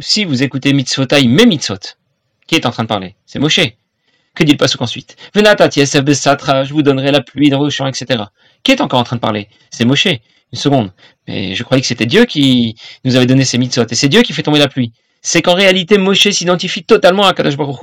si 0.00 0.24
vous 0.24 0.42
écoutez 0.42 0.72
Mitzvotai, 0.72 1.26
mes 1.26 1.46
Mitzvot, 1.46 1.78
qui 2.46 2.54
est 2.54 2.66
en 2.66 2.70
train 2.70 2.84
de 2.84 2.88
parler? 2.88 3.16
C'est 3.26 3.38
Moshe. 3.38 3.60
Que 4.34 4.44
dit 4.44 4.52
le 4.52 4.58
passage 4.58 4.76
ensuite? 4.80 5.16
Je 5.34 6.72
vous 6.72 6.82
donnerai 6.82 7.10
la 7.10 7.22
pluie 7.22 7.48
dans 7.48 7.58
vos 7.58 7.70
champs, 7.70 7.86
etc. 7.86 8.24
Qui 8.62 8.72
est 8.72 8.80
encore 8.80 9.00
en 9.00 9.04
train 9.04 9.16
de 9.16 9.20
parler? 9.20 9.48
C'est 9.70 9.84
Moshe. 9.84 10.06
Une 10.06 10.58
seconde. 10.58 10.92
Mais 11.26 11.54
je 11.54 11.62
croyais 11.64 11.80
que 11.80 11.88
c'était 11.88 12.06
Dieu 12.06 12.24
qui 12.24 12.76
nous 13.04 13.16
avait 13.16 13.26
donné 13.26 13.44
ces 13.44 13.58
mitzvot. 13.58 13.86
Et 13.90 13.94
c'est 13.94 14.08
Dieu 14.08 14.22
qui 14.22 14.32
fait 14.32 14.42
tomber 14.42 14.60
la 14.60 14.68
pluie. 14.68 14.92
C'est 15.22 15.42
qu'en 15.42 15.54
réalité, 15.54 15.98
Moshe 15.98 16.28
s'identifie 16.28 16.84
totalement 16.84 17.26
à 17.26 17.34
Kadosh 17.34 17.56
Baruch 17.56 17.80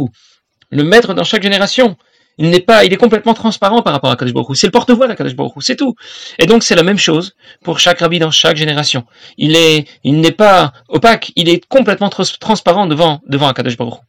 Le 0.69 0.83
maître 0.83 1.13
dans 1.13 1.25
chaque 1.25 1.43
génération. 1.43 1.97
Il 2.37 2.49
n'est 2.49 2.59
pas, 2.59 2.83
il 2.83 2.91
est 2.91 2.97
complètement 2.97 3.33
transparent 3.33 3.81
par 3.81 3.93
rapport 3.93 4.09
à 4.11 4.15
Kadosh 4.15 4.33
Baruch 4.33 4.57
C'est 4.57 4.67
le 4.67 4.71
porte-voix 4.71 5.07
d'Akadosh 5.07 5.35
Baruch 5.35 5.53
c'est 5.59 5.75
tout. 5.75 5.95
Et 6.39 6.45
donc 6.45 6.63
c'est 6.63 6.75
la 6.75 6.83
même 6.83 6.97
chose 6.97 7.35
pour 7.63 7.79
chaque 7.79 7.99
rabbi 7.99 8.19
dans 8.19 8.31
chaque 8.31 8.57
génération. 8.57 9.05
Il 9.37 9.55
est, 9.55 9.87
il 10.03 10.19
n'est 10.19 10.31
pas 10.31 10.73
opaque, 10.87 11.31
il 11.35 11.49
est 11.49 11.65
complètement 11.67 12.09
transparent 12.09 12.87
devant, 12.87 13.21
devant 13.27 13.47
Akadosh 13.47 13.77
Baruch 13.77 13.99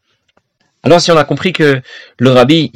Alors 0.83 1.01
si 1.01 1.13
on 1.13 1.17
a 1.17 1.25
compris 1.25 1.53
que 1.53 1.83
le 2.19 2.31
rabbi 2.31 2.73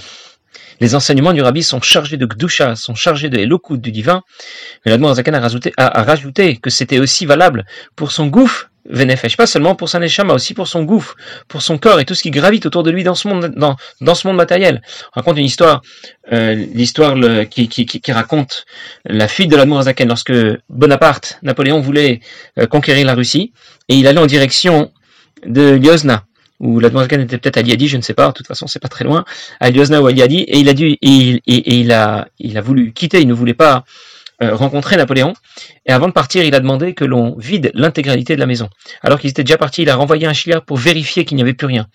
Les 0.80 0.94
enseignements 0.94 1.32
du 1.32 1.42
rabbi 1.42 1.62
sont 1.62 1.80
chargés 1.80 2.16
de 2.16 2.26
Gdusha, 2.26 2.76
sont 2.76 2.94
chargés 2.94 3.30
de 3.30 3.38
Elokut, 3.38 3.78
du 3.78 3.90
divin. 3.90 4.22
Mais 4.84 4.96
Zaken 5.14 5.34
a 5.34 5.40
rajouté, 5.40 5.72
a, 5.76 6.02
rajouté 6.02 6.56
que 6.56 6.70
c'était 6.70 6.98
aussi 6.98 7.26
valable 7.26 7.64
pour 7.96 8.12
son 8.12 8.26
gouffre 8.26 8.70
Venefesh, 8.88 9.36
pas 9.36 9.46
seulement 9.46 9.74
pour 9.74 9.88
sa 9.88 9.98
neshama, 9.98 10.34
aussi 10.34 10.54
pour 10.54 10.66
son 10.66 10.84
gouffre, 10.84 11.16
pour 11.46 11.62
son 11.62 11.78
corps 11.78 12.00
et 12.00 12.04
tout 12.04 12.14
ce 12.14 12.22
qui 12.22 12.30
gravite 12.30 12.66
autour 12.66 12.82
de 12.82 12.90
lui 12.90 13.04
dans 13.04 13.14
ce 13.14 13.28
monde, 13.28 13.52
dans, 13.56 13.76
dans 14.00 14.14
ce 14.14 14.26
monde 14.26 14.36
matériel. 14.36 14.82
On 15.14 15.20
raconte 15.20 15.38
une 15.38 15.44
histoire, 15.44 15.82
euh, 16.32 16.54
l'histoire 16.54 17.14
qui, 17.48 17.68
qui, 17.68 18.12
raconte 18.12 18.64
la 19.04 19.28
fuite 19.28 19.50
de 19.50 19.56
l'Admor 19.56 19.82
Zaken 19.82 20.08
lorsque 20.08 20.32
Bonaparte, 20.68 21.38
Napoléon 21.42 21.80
voulait 21.80 22.20
euh, 22.58 22.66
conquérir 22.66 23.06
la 23.06 23.14
Russie 23.14 23.52
et 23.88 23.94
il 23.94 24.06
allait 24.06 24.20
en 24.20 24.26
direction 24.26 24.90
de 25.46 25.72
Lyozna 25.72 26.24
ou 26.60 26.80
la 26.80 26.88
était 26.88 27.38
peut-être 27.38 27.56
à 27.56 27.62
Liadi, 27.62 27.88
je 27.88 27.96
ne 27.96 28.02
sais 28.02 28.14
pas, 28.14 28.28
de 28.28 28.32
toute 28.32 28.46
façon 28.46 28.66
c'est 28.66 28.80
pas 28.80 28.88
très 28.88 29.04
loin, 29.04 29.24
à 29.60 29.70
Liozna 29.70 30.02
ou 30.02 30.06
à 30.06 30.12
Liadi, 30.12 30.40
et 30.40 30.58
il 30.58 30.68
a 30.68 30.74
dû, 30.74 30.96
et, 31.00 31.40
il 31.46 31.92
a, 31.92 32.28
il 32.38 32.58
a 32.58 32.60
voulu 32.60 32.92
quitter, 32.92 33.20
il 33.20 33.28
ne 33.28 33.34
voulait 33.34 33.54
pas 33.54 33.84
euh, 34.42 34.54
rencontrer 34.54 34.96
Napoléon, 34.96 35.34
et 35.86 35.92
avant 35.92 36.06
de 36.06 36.12
partir, 36.12 36.44
il 36.44 36.54
a 36.54 36.60
demandé 36.60 36.94
que 36.94 37.04
l'on 37.04 37.36
vide 37.38 37.72
l'intégralité 37.74 38.36
de 38.36 38.40
la 38.40 38.46
maison. 38.46 38.68
Alors 39.02 39.18
qu'ils 39.18 39.30
étaient 39.30 39.42
déjà 39.42 39.58
partis, 39.58 39.82
il 39.82 39.90
a 39.90 39.96
renvoyé 39.96 40.26
un 40.26 40.32
chiliard 40.32 40.64
pour 40.64 40.76
vérifier 40.76 41.24
qu'il 41.24 41.36
n'y 41.36 41.42
avait 41.42 41.54
plus 41.54 41.66
rien. 41.66 41.86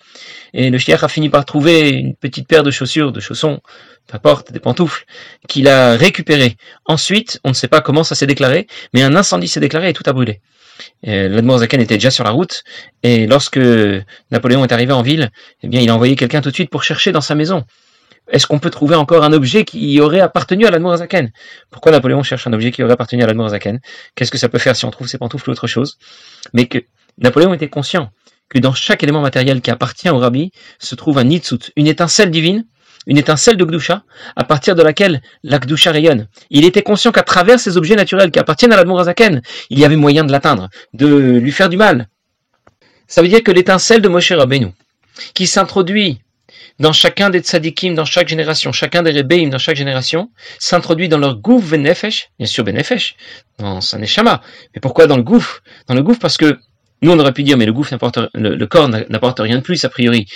Et 0.52 0.68
le 0.70 0.78
chiliard 0.78 1.02
a 1.04 1.08
fini 1.08 1.30
par 1.30 1.44
trouver 1.44 1.88
une 1.88 2.14
petite 2.14 2.46
paire 2.46 2.62
de 2.62 2.70
chaussures, 2.70 3.12
de 3.12 3.20
chaussons, 3.20 3.60
peu 4.06 4.16
importe, 4.16 4.52
des 4.52 4.60
pantoufles, 4.60 5.06
qu'il 5.48 5.68
a 5.68 5.96
récupéré. 5.96 6.56
Ensuite, 6.84 7.40
on 7.44 7.48
ne 7.48 7.54
sait 7.54 7.68
pas 7.68 7.80
comment 7.80 8.04
ça 8.04 8.14
s'est 8.14 8.26
déclaré, 8.26 8.66
mais 8.92 9.02
un 9.02 9.16
incendie 9.16 9.48
s'est 9.48 9.60
déclaré 9.60 9.88
et 9.88 9.92
tout 9.94 10.04
a 10.06 10.12
brûlé. 10.12 10.40
L'Admor 11.02 11.58
Zaken 11.58 11.80
était 11.80 11.94
déjà 11.94 12.10
sur 12.10 12.24
la 12.24 12.30
route, 12.30 12.64
et 13.02 13.26
lorsque 13.26 13.60
Napoléon 14.30 14.64
est 14.64 14.72
arrivé 14.72 14.92
en 14.92 15.02
ville, 15.02 15.30
eh 15.62 15.68
bien, 15.68 15.80
il 15.80 15.88
a 15.88 15.94
envoyé 15.94 16.16
quelqu'un 16.16 16.40
tout 16.40 16.50
de 16.50 16.54
suite 16.54 16.70
pour 16.70 16.82
chercher 16.82 17.12
dans 17.12 17.20
sa 17.20 17.34
maison. 17.34 17.64
Est-ce 18.30 18.46
qu'on 18.46 18.58
peut 18.58 18.70
trouver 18.70 18.94
encore 18.94 19.22
un 19.22 19.32
objet 19.32 19.64
qui 19.64 20.00
aurait 20.00 20.20
appartenu 20.20 20.66
à 20.66 20.70
l'Admor 20.70 20.96
Zaken 20.96 21.30
Pourquoi 21.70 21.92
Napoléon 21.92 22.22
cherche 22.22 22.46
un 22.46 22.52
objet 22.52 22.70
qui 22.70 22.82
aurait 22.82 22.94
appartenu 22.94 23.22
à 23.22 23.26
l'Admor 23.26 23.50
Zaken 23.50 23.80
Qu'est-ce 24.14 24.30
que 24.30 24.38
ça 24.38 24.48
peut 24.48 24.58
faire 24.58 24.76
si 24.76 24.84
on 24.84 24.90
trouve 24.90 25.08
ses 25.08 25.18
pantoufles 25.18 25.50
ou 25.50 25.52
autre 25.52 25.66
chose? 25.66 25.98
Mais 26.54 26.66
que 26.66 26.78
Napoléon 27.18 27.52
était 27.52 27.68
conscient 27.68 28.10
que 28.48 28.58
dans 28.58 28.72
chaque 28.72 29.02
élément 29.02 29.20
matériel 29.20 29.60
qui 29.60 29.70
appartient 29.70 30.08
au 30.08 30.18
rabbi 30.18 30.52
se 30.78 30.94
trouve 30.94 31.18
un 31.18 31.24
nitzut, 31.24 31.72
une 31.76 31.86
étincelle 31.86 32.30
divine, 32.30 32.64
une 33.06 33.18
étincelle 33.18 33.56
de 33.56 33.64
Gdusha, 33.64 34.04
à 34.36 34.44
partir 34.44 34.74
de 34.74 34.82
laquelle 34.82 35.20
la 35.42 35.58
Gdusha 35.58 35.92
rayonne. 35.92 36.28
Il 36.50 36.64
était 36.64 36.82
conscient 36.82 37.12
qu'à 37.12 37.22
travers 37.22 37.60
ces 37.60 37.76
objets 37.76 37.96
naturels 37.96 38.30
qui 38.30 38.38
appartiennent 38.38 38.72
à 38.72 38.76
l'Admorazaken, 38.76 39.42
il 39.68 39.78
y 39.78 39.84
avait 39.84 39.96
moyen 39.96 40.24
de 40.24 40.32
l'atteindre, 40.32 40.68
de 40.94 41.38
lui 41.38 41.52
faire 41.52 41.68
du 41.68 41.76
mal. 41.76 42.08
Ça 43.06 43.20
veut 43.20 43.28
dire 43.28 43.42
que 43.42 43.52
l'étincelle 43.52 44.00
de 44.00 44.08
Moshe 44.08 44.32
Rabbeinu, 44.32 44.72
qui 45.34 45.46
s'introduit 45.46 46.23
dans 46.78 46.92
chacun 46.92 47.30
des 47.30 47.40
tzadikim, 47.40 47.94
dans 47.94 48.04
chaque 48.04 48.28
génération, 48.28 48.72
chacun 48.72 49.02
des 49.02 49.12
rebbeim 49.12 49.50
dans 49.50 49.58
chaque 49.58 49.76
génération, 49.76 50.30
s'introduit 50.58 51.08
dans 51.08 51.18
leur 51.18 51.36
gouffre 51.36 51.70
benefesh, 51.70 52.30
bien 52.38 52.46
sûr 52.46 52.64
benefesh, 52.64 53.16
dans 53.58 53.80
sa 53.80 53.98
neshama. 53.98 54.42
Mais 54.74 54.80
pourquoi 54.80 55.06
dans 55.06 55.16
le 55.16 55.22
gouffre 55.22 55.62
Dans 55.88 55.94
le 55.94 56.02
gouffre 56.02 56.20
parce 56.20 56.36
que 56.36 56.58
nous, 57.02 57.12
on 57.12 57.18
aurait 57.18 57.32
pu 57.32 57.42
dire, 57.42 57.58
mais 57.58 57.66
le 57.66 57.72
gouffre 57.72 57.92
n'apporte, 57.92 58.18
le, 58.34 58.64
corps 58.66 58.88
n'apporte 58.88 59.38
rien 59.38 59.56
de 59.56 59.62
plus, 59.62 59.84
a 59.84 59.90
priori. 59.90 60.26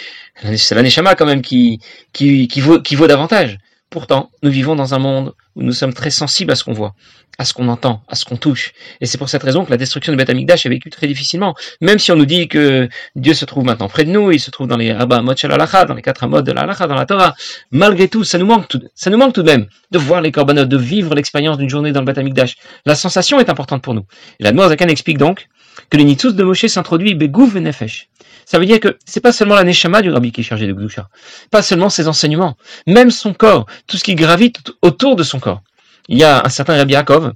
C'est 0.56 0.74
la 0.74 0.82
neshama 0.82 1.14
quand 1.14 1.24
même 1.24 1.40
qui, 1.40 1.80
qui, 2.12 2.46
qui, 2.46 2.60
vaut, 2.60 2.80
qui 2.80 2.94
vaut 2.94 3.06
davantage. 3.06 3.58
Pourtant, 3.90 4.30
nous 4.42 4.50
vivons 4.50 4.76
dans 4.76 4.92
un 4.92 4.98
monde 4.98 5.34
où 5.56 5.62
nous 5.62 5.72
sommes 5.72 5.94
très 5.94 6.10
sensibles 6.10 6.52
à 6.52 6.56
ce 6.56 6.62
qu'on 6.62 6.74
voit, 6.74 6.94
à 7.38 7.46
ce 7.46 7.54
qu'on 7.54 7.68
entend, 7.68 8.02
à 8.06 8.16
ce 8.16 8.26
qu'on 8.26 8.36
touche. 8.36 8.72
Et 9.00 9.06
c'est 9.06 9.16
pour 9.16 9.30
cette 9.30 9.42
raison 9.42 9.64
que 9.64 9.70
la 9.70 9.78
destruction 9.78 10.12
de 10.12 10.18
Beth 10.18 10.28
est 10.28 10.68
vécue 10.68 10.90
très 10.90 11.06
difficilement. 11.06 11.54
Même 11.80 11.98
si 11.98 12.12
on 12.12 12.16
nous 12.16 12.26
dit 12.26 12.48
que 12.48 12.88
Dieu 13.16 13.32
se 13.32 13.46
trouve 13.46 13.64
maintenant 13.64 13.88
près 13.88 14.04
de 14.04 14.10
nous, 14.10 14.30
il 14.30 14.40
se 14.40 14.50
trouve 14.50 14.66
dans 14.66 14.76
les 14.76 14.90
Abba 14.90 15.22
Mochel 15.22 15.50
dans 15.50 15.94
les 15.94 16.02
quatre 16.02 16.26
modes 16.26 16.44
de 16.44 16.52
la 16.52 16.66
dans 16.66 16.94
la 16.94 17.06
Torah, 17.06 17.34
malgré 17.70 18.08
tout, 18.08 18.24
ça 18.24 18.36
nous 18.36 18.46
manque 18.46 18.68
tout, 18.68 18.80
ça 18.94 19.08
nous 19.08 19.16
manque 19.16 19.32
tout 19.32 19.42
de 19.42 19.50
même 19.50 19.66
de 19.90 19.98
voir 19.98 20.20
les 20.20 20.32
corbanotes, 20.32 20.68
de 20.68 20.76
vivre 20.76 21.14
l'expérience 21.14 21.56
d'une 21.56 21.70
journée 21.70 21.92
dans 21.92 22.02
le 22.02 22.12
Beth. 22.12 22.54
La 22.84 22.94
sensation 22.94 23.40
est 23.40 23.48
importante 23.48 23.82
pour 23.82 23.94
nous. 23.94 24.04
Et 24.38 24.44
la 24.44 24.52
Zakan 24.68 24.88
explique 24.88 25.16
donc 25.16 25.48
que 25.90 25.96
le 25.96 26.04
Nitzuz 26.04 26.34
de 26.34 26.44
Moshe 26.44 26.66
s'introduit 26.66 27.14
Begouf 27.14 27.54
Nefesh. 27.54 28.08
Ça 28.44 28.58
veut 28.58 28.66
dire 28.66 28.80
que 28.80 28.96
c'est 29.04 29.20
pas 29.20 29.32
seulement 29.32 29.54
la 29.54 29.64
Neshama 29.64 30.00
du 30.00 30.10
Rabbi 30.10 30.32
qui 30.32 30.40
est 30.40 30.44
chargé 30.44 30.66
de 30.66 30.72
Gdusha, 30.72 31.10
pas 31.50 31.60
seulement 31.60 31.90
ses 31.90 32.08
enseignements, 32.08 32.56
même 32.86 33.10
son 33.10 33.34
corps, 33.34 33.66
tout 33.86 33.98
ce 33.98 34.04
qui 34.04 34.14
gravite 34.14 34.72
autour 34.80 35.16
de 35.16 35.22
son 35.22 35.38
corps. 35.38 35.62
Il 36.08 36.16
y 36.16 36.24
a 36.24 36.42
un 36.44 36.48
certain 36.48 36.76
Rabbi 36.76 36.94
Yaakov 36.94 37.34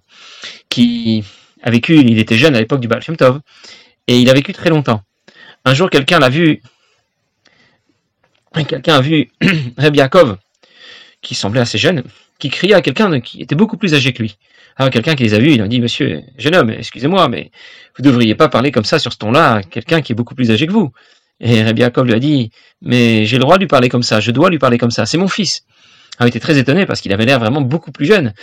qui 0.71 1.23
a 1.63 1.71
vécu, 1.71 1.99
il 1.99 2.19
était 2.19 2.39
jeune 2.39 2.57
à 2.57 2.61
l'époque 2.61 2.81
du 2.81 2.89
Baal 2.89 3.05
Tov, 3.05 3.41
et 4.07 4.19
il 4.19 4.31
a 4.31 4.33
vécu 4.33 4.55
très 4.55 4.71
longtemps. 4.71 5.03
Un 5.67 5.75
jour, 5.75 5.91
quelqu'un 5.91 6.19
l'a 6.19 6.31
vu, 6.31 6.63
quelqu'un 8.67 8.97
a 8.97 9.01
vu 9.03 9.31
Rabbi 9.77 9.99
Yaakov, 9.99 10.39
qui 11.23 11.35
semblait 11.35 11.61
assez 11.61 11.79
jeune, 11.79 12.02
qui 12.38 12.50
criait 12.50 12.75
à 12.75 12.83
quelqu'un 12.83 13.21
qui 13.21 13.41
était 13.41 13.55
beaucoup 13.55 13.76
plus 13.76 13.95
âgé 13.95 14.12
que 14.12 14.23
lui. 14.23 14.37
Alors 14.76 14.91
quelqu'un 14.91 15.14
qui 15.14 15.23
les 15.23 15.35
a 15.35 15.38
vus, 15.38 15.52
il 15.52 15.62
a 15.62 15.69
dit, 15.69 15.81
monsieur, 15.81 16.23
jeune 16.38 16.55
homme, 16.55 16.71
excusez-moi, 16.71 17.29
mais 17.29 17.50
vous 17.97 18.02
devriez 18.02 18.35
pas 18.35 18.49
parler 18.49 18.73
comme 18.73 18.85
ça 18.85 18.99
sur 18.99 19.12
ce 19.12 19.19
ton-là 19.19 19.55
à 19.55 19.62
quelqu'un 19.62 20.02
qui 20.02 20.12
est 20.12 20.14
beaucoup 20.14 20.35
plus 20.35 20.50
âgé 20.50 20.67
que 20.67 20.73
vous. 20.73 20.93
Et 21.41 21.62
Rabbi 21.62 21.83
Yaakov 21.83 22.07
lui 22.07 22.14
a 22.14 22.19
dit, 22.19 22.50
mais 22.81 23.25
j'ai 23.26 23.37
le 23.37 23.43
droit 23.43 23.57
de 23.57 23.62
lui 23.62 23.69
parler 23.69 23.88
comme 23.88 24.02
ça, 24.02 24.21
je 24.21 24.31
dois 24.31 24.50
lui 24.50 24.59
parler 24.59 24.79
comme 24.79 24.91
ça, 24.91 25.07
c'est 25.07 25.19
mon 25.19 25.29
fils. 25.29 25.64
Alors 26.19 26.26
il 26.26 26.31
était 26.31 26.41
très 26.41 26.59
étonné 26.59 26.87
parce 26.87 27.00
qu'il 27.00 27.12
avait 27.12 27.25
l'air 27.25 27.38
vraiment 27.38 27.61
beaucoup 27.61 27.93
plus 27.93 28.07
jeune 28.07 28.35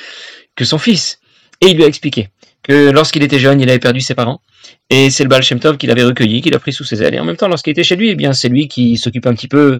que 0.55 0.65
son 0.65 0.77
fils. 0.77 1.19
Et 1.61 1.67
il 1.67 1.77
lui 1.77 1.83
a 1.83 1.87
expliqué 1.87 2.29
que 2.63 2.89
lorsqu'il 2.91 3.23
était 3.23 3.39
jeune, 3.39 3.61
il 3.61 3.69
avait 3.69 3.79
perdu 3.79 4.01
ses 4.01 4.15
parents, 4.15 4.41
et 4.89 5.11
c'est 5.11 5.23
le 5.23 5.29
Baal 5.29 5.43
Tov 5.43 5.77
qui 5.77 5.85
l'avait 5.85 6.03
recueilli, 6.03 6.41
qui 6.41 6.49
l'a 6.49 6.57
pris 6.57 6.73
sous 6.73 6.83
ses 6.83 7.03
ailes. 7.03 7.13
Et 7.13 7.19
en 7.19 7.25
même 7.25 7.37
temps, 7.37 7.47
lorsqu'il 7.47 7.71
était 7.71 7.83
chez 7.83 7.95
lui, 7.95 8.09
eh 8.09 8.15
bien, 8.15 8.33
c'est 8.33 8.49
lui 8.49 8.67
qui 8.67 8.97
s'occupe 8.97 9.27
un 9.27 9.35
petit 9.35 9.47
peu 9.47 9.79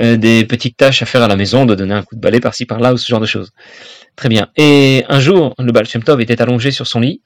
euh, 0.00 0.16
des 0.16 0.44
petites 0.44 0.76
tâches 0.76 1.00
à 1.02 1.06
faire 1.06 1.22
à 1.22 1.28
la 1.28 1.36
maison, 1.36 1.64
de 1.64 1.76
donner 1.76 1.94
un 1.94 2.02
coup 2.02 2.16
de 2.16 2.20
balai 2.20 2.40
par-ci 2.40 2.66
par-là 2.66 2.92
ou 2.92 2.96
ce 2.96 3.06
genre 3.06 3.20
de 3.20 3.26
choses. 3.26 3.50
Très 4.16 4.28
bien. 4.28 4.48
Et 4.56 5.04
un 5.08 5.20
jour, 5.20 5.54
le 5.58 5.70
Baal 5.70 5.86
était 6.20 6.42
allongé 6.42 6.72
sur 6.72 6.88
son 6.88 6.98
lit. 6.98 7.22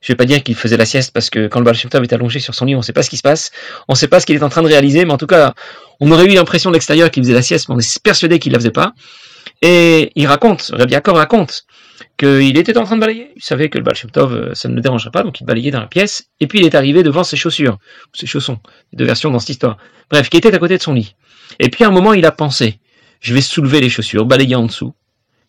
Je 0.00 0.12
vais 0.12 0.16
pas 0.16 0.24
dire 0.24 0.44
qu'il 0.44 0.54
faisait 0.54 0.76
la 0.76 0.86
sieste 0.86 1.12
parce 1.12 1.30
que 1.30 1.48
quand 1.48 1.58
le 1.58 1.64
Baal 1.64 1.76
est 1.76 2.12
allongé 2.12 2.38
sur 2.38 2.54
son 2.54 2.64
lit, 2.64 2.76
on 2.76 2.78
ne 2.78 2.84
sait 2.84 2.92
pas 2.92 3.02
ce 3.02 3.10
qui 3.10 3.16
se 3.16 3.22
passe, 3.22 3.50
on 3.88 3.94
ne 3.94 3.98
sait 3.98 4.08
pas 4.08 4.20
ce 4.20 4.26
qu'il 4.26 4.36
est 4.36 4.42
en 4.44 4.48
train 4.48 4.62
de 4.62 4.68
réaliser, 4.68 5.04
mais 5.04 5.12
en 5.12 5.18
tout 5.18 5.26
cas, 5.26 5.54
on 5.98 6.12
aurait 6.12 6.26
eu 6.26 6.34
l'impression 6.34 6.70
de 6.70 6.74
l'extérieur 6.74 7.10
qu'il 7.10 7.24
faisait 7.24 7.34
la 7.34 7.42
sieste, 7.42 7.68
mais 7.68 7.74
on 7.74 7.78
est 7.80 8.02
persuadé 8.02 8.38
qu'il 8.38 8.52
la 8.52 8.60
faisait 8.60 8.70
pas. 8.70 8.92
Et 9.62 10.12
il 10.14 10.26
raconte, 10.26 10.70
Rabbi 10.72 10.94
raconte 10.94 11.64
qu'il 12.16 12.56
était 12.56 12.76
en 12.78 12.84
train 12.84 12.96
de 12.96 13.00
balayer. 13.00 13.32
Il 13.36 13.42
savait 13.42 13.68
que 13.68 13.78
le 13.78 13.84
Baal 13.84 13.94
Shem 13.94 14.10
Tov, 14.10 14.32
euh, 14.32 14.54
ça 14.54 14.68
ne 14.68 14.74
le 14.74 14.80
dérangerait 14.80 15.10
pas, 15.10 15.22
donc 15.22 15.40
il 15.40 15.44
balayait 15.44 15.70
dans 15.70 15.80
la 15.80 15.86
pièce. 15.86 16.30
Et 16.40 16.46
puis 16.46 16.60
il 16.60 16.64
est 16.64 16.74
arrivé 16.74 17.02
devant 17.02 17.24
ses 17.24 17.36
chaussures, 17.36 17.78
ses 18.12 18.26
chaussons, 18.26 18.58
deux 18.92 19.04
versions 19.04 19.30
dans 19.30 19.38
cette 19.38 19.50
histoire. 19.50 19.78
Bref, 20.10 20.28
qui 20.28 20.36
était 20.36 20.54
à 20.54 20.58
côté 20.58 20.76
de 20.76 20.82
son 20.82 20.94
lit. 20.94 21.14
Et 21.58 21.68
puis 21.68 21.84
à 21.84 21.88
un 21.88 21.90
moment, 21.90 22.12
il 22.12 22.24
a 22.26 22.32
pensé, 22.32 22.78
je 23.20 23.34
vais 23.34 23.40
soulever 23.40 23.80
les 23.80 23.88
chaussures, 23.88 24.24
balayer 24.26 24.54
en 24.54 24.66
dessous, 24.66 24.94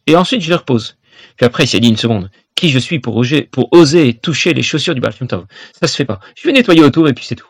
et 0.08 0.16
ensuite 0.16 0.42
je 0.42 0.50
les 0.50 0.56
repose. 0.56 0.98
Puis 1.38 1.46
après, 1.46 1.64
il 1.64 1.68
s'est 1.68 1.80
dit 1.80 1.88
une 1.88 1.98
seconde, 1.98 2.30
qui 2.56 2.70
je 2.70 2.80
suis 2.80 3.00
pour 3.00 3.16
oser, 3.16 3.44
pour 3.44 3.72
oser 3.72 4.14
toucher 4.14 4.54
les 4.54 4.64
chaussures 4.64 4.96
du 4.96 5.02
Baal 5.02 5.14
Shem 5.14 5.28
Tov 5.28 5.46
Ça 5.80 5.88
se 5.88 5.96
fait 5.96 6.06
pas. 6.06 6.20
Je 6.36 6.48
vais 6.48 6.54
nettoyer 6.54 6.82
autour 6.82 7.08
et 7.08 7.14
puis 7.14 7.26
c'est 7.26 7.36
tout. 7.36 7.48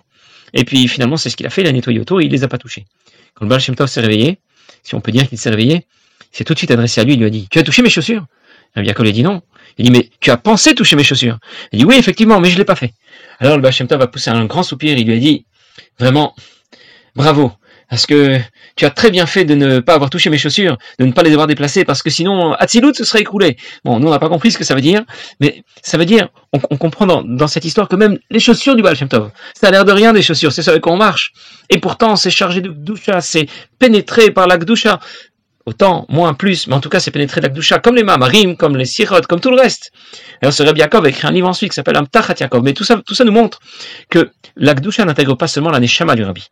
Et 0.54 0.66
puis 0.66 0.88
finalement, 0.88 1.18
c'est 1.18 1.30
ce 1.30 1.36
qu'il 1.36 1.48
a 1.48 1.50
fait, 1.50 1.62
il 1.62 1.68
a 1.68 1.72
nettoyé 1.72 2.00
autour 2.00 2.22
et 2.22 2.26
il 2.26 2.32
les 2.32 2.44
a 2.44 2.48
pas 2.48 2.58
touchés. 2.58 2.86
Quand 3.34 3.46
le 3.46 3.50
Baal 3.50 3.60
Shem 3.60 3.76
Tov 3.76 3.88
s'est 3.88 4.02
réveillé, 4.02 4.40
si 4.84 4.96
on 4.96 5.02
peut 5.02 5.12
dire 5.12 5.28
qu'il 5.28 5.38
s'est 5.38 5.50
réveillé, 5.50 5.86
il 6.34 6.38
s'est 6.38 6.44
tout 6.44 6.54
de 6.54 6.60
suite 6.60 6.72
adressé 6.72 7.02
à 7.02 7.04
lui, 7.04 7.14
il 7.14 7.20
lui 7.20 7.26
a 7.26 7.30
dit, 7.30 7.48
tu 7.50 7.60
as 7.60 7.64
touché 7.64 7.82
mes 7.82 7.90
chaussures? 7.90 8.26
Rabbi 8.76 8.88
Yaakov 8.88 9.06
lui 9.06 9.14
dit 9.14 9.24
non. 9.24 9.42
Il 9.78 9.86
dit, 9.86 9.92
mais 9.92 10.10
tu 10.20 10.30
as 10.30 10.38
pensé 10.38 10.76
toucher 10.76 10.96
mes 10.96 11.04
chaussures? 11.04 11.40
Il 11.72 11.80
dit, 11.80 11.86
oui, 11.86 11.96
effectivement, 11.98 12.40
mais 12.40 12.50
je 12.50 12.58
l'ai 12.58 12.66
pas 12.66 12.76
fait. 12.76 12.94
Alors 13.40 13.56
le 13.56 13.62
Baal 13.62 13.74
Shem 13.74 13.88
Tov 13.88 14.02
a 14.02 14.08
poussé 14.08 14.30
un 14.30 14.46
grand 14.46 14.64
soupir, 14.64 14.98
il 14.98 15.08
lui 15.08 15.16
a 15.16 15.20
dit, 15.20 15.46
vraiment, 16.00 16.36
bravo, 17.16 17.52
parce 17.90 18.06
que 18.06 18.40
tu 18.76 18.86
as 18.86 18.90
très 18.90 19.12
bien 19.12 19.26
fait 19.26 19.46
de 19.46 19.54
ne 19.54 19.80
pas 19.80 19.94
avoir 19.94 20.10
touché 20.10 20.30
mes 20.30 20.38
chaussures, 20.38 20.78
de 21.00 21.06
ne 21.06 21.12
pas 21.12 21.24
les 21.24 21.32
avoir 21.32 21.48
déplacées, 21.48 21.86
parce 21.86 22.02
que 22.02 22.10
sinon, 22.10 22.54
Hatzilut 22.54 22.94
se 22.96 23.04
serait 23.04 23.22
écroulé. 23.22 23.58
Bon, 23.84 24.00
nous, 24.00 24.08
on 24.08 24.12
n'a 24.12 24.20
pas 24.20 24.30
compris 24.30 24.52
ce 24.52 24.58
que 24.58 24.64
ça 24.64 24.74
veut 24.76 24.82
dire, 24.82 25.04
mais 25.40 25.64
ça 25.82 25.98
veut 25.98 26.06
dire, 26.06 26.30
on, 26.54 26.78
comprend 26.78 27.06
dans, 27.06 27.48
cette 27.48 27.66
histoire 27.66 27.88
que 27.88 27.96
même 27.96 28.18
les 28.32 28.40
chaussures 28.40 28.76
du 28.76 28.82
Baal 28.82 28.98
ça 28.98 29.68
a 29.68 29.72
l'air 29.72 29.86
de 29.86 29.92
rien 29.92 30.14
des 30.14 30.22
chaussures, 30.22 30.52
c'est 30.52 30.68
avec 30.68 30.82
quoi 30.82 30.94
on 30.94 30.98
marche. 30.98 31.34
Et 31.70 31.78
pourtant, 31.80 32.16
c'est 32.16 32.32
chargé 32.32 32.62
de 32.62 32.70
Gdusha, 32.70 33.22
c'est 33.22 33.48
pénétré 33.80 34.32
par 34.32 34.48
la 34.48 34.58
Gdusha. 34.58 35.00
Autant, 35.66 36.06
moins, 36.10 36.34
plus, 36.34 36.68
mais 36.68 36.74
en 36.74 36.82
tout 36.82 36.90
cas, 36.90 37.00
c'est 37.00 37.12
pénétré 37.12 37.40
Gdusha, 37.40 37.80
comme 37.80 37.96
les 37.96 38.04
Mamarim, 38.04 38.58
comme 38.58 38.76
les 38.76 38.84
Sirot, 38.86 39.22
comme 39.22 39.40
tout 39.40 39.50
le 39.50 39.56
reste. 39.62 39.92
Alors, 40.42 40.52
ce 40.52 40.62
Rabbi 40.62 40.82
Yaakov 40.82 41.06
a 41.06 41.10
écrit 41.10 41.26
un 41.26 41.32
livre 41.32 41.48
ensuite 41.48 41.70
qui 41.70 41.76
s'appelle 41.76 41.98
Amtachat 41.98 42.36
Yaakov, 42.42 42.64
mais 42.64 42.74
tout 42.74 42.84
ça, 42.84 43.02
nous 43.24 43.32
montre 43.32 43.60
que 44.10 44.32
la 44.58 44.74
Gdusha 44.74 45.06
n'intègre 45.06 45.36
pas 45.36 45.48
seulement 45.48 45.70
la 45.70 45.80
Neshama 45.80 46.16
du 46.16 46.24
Rabbi. 46.24 46.50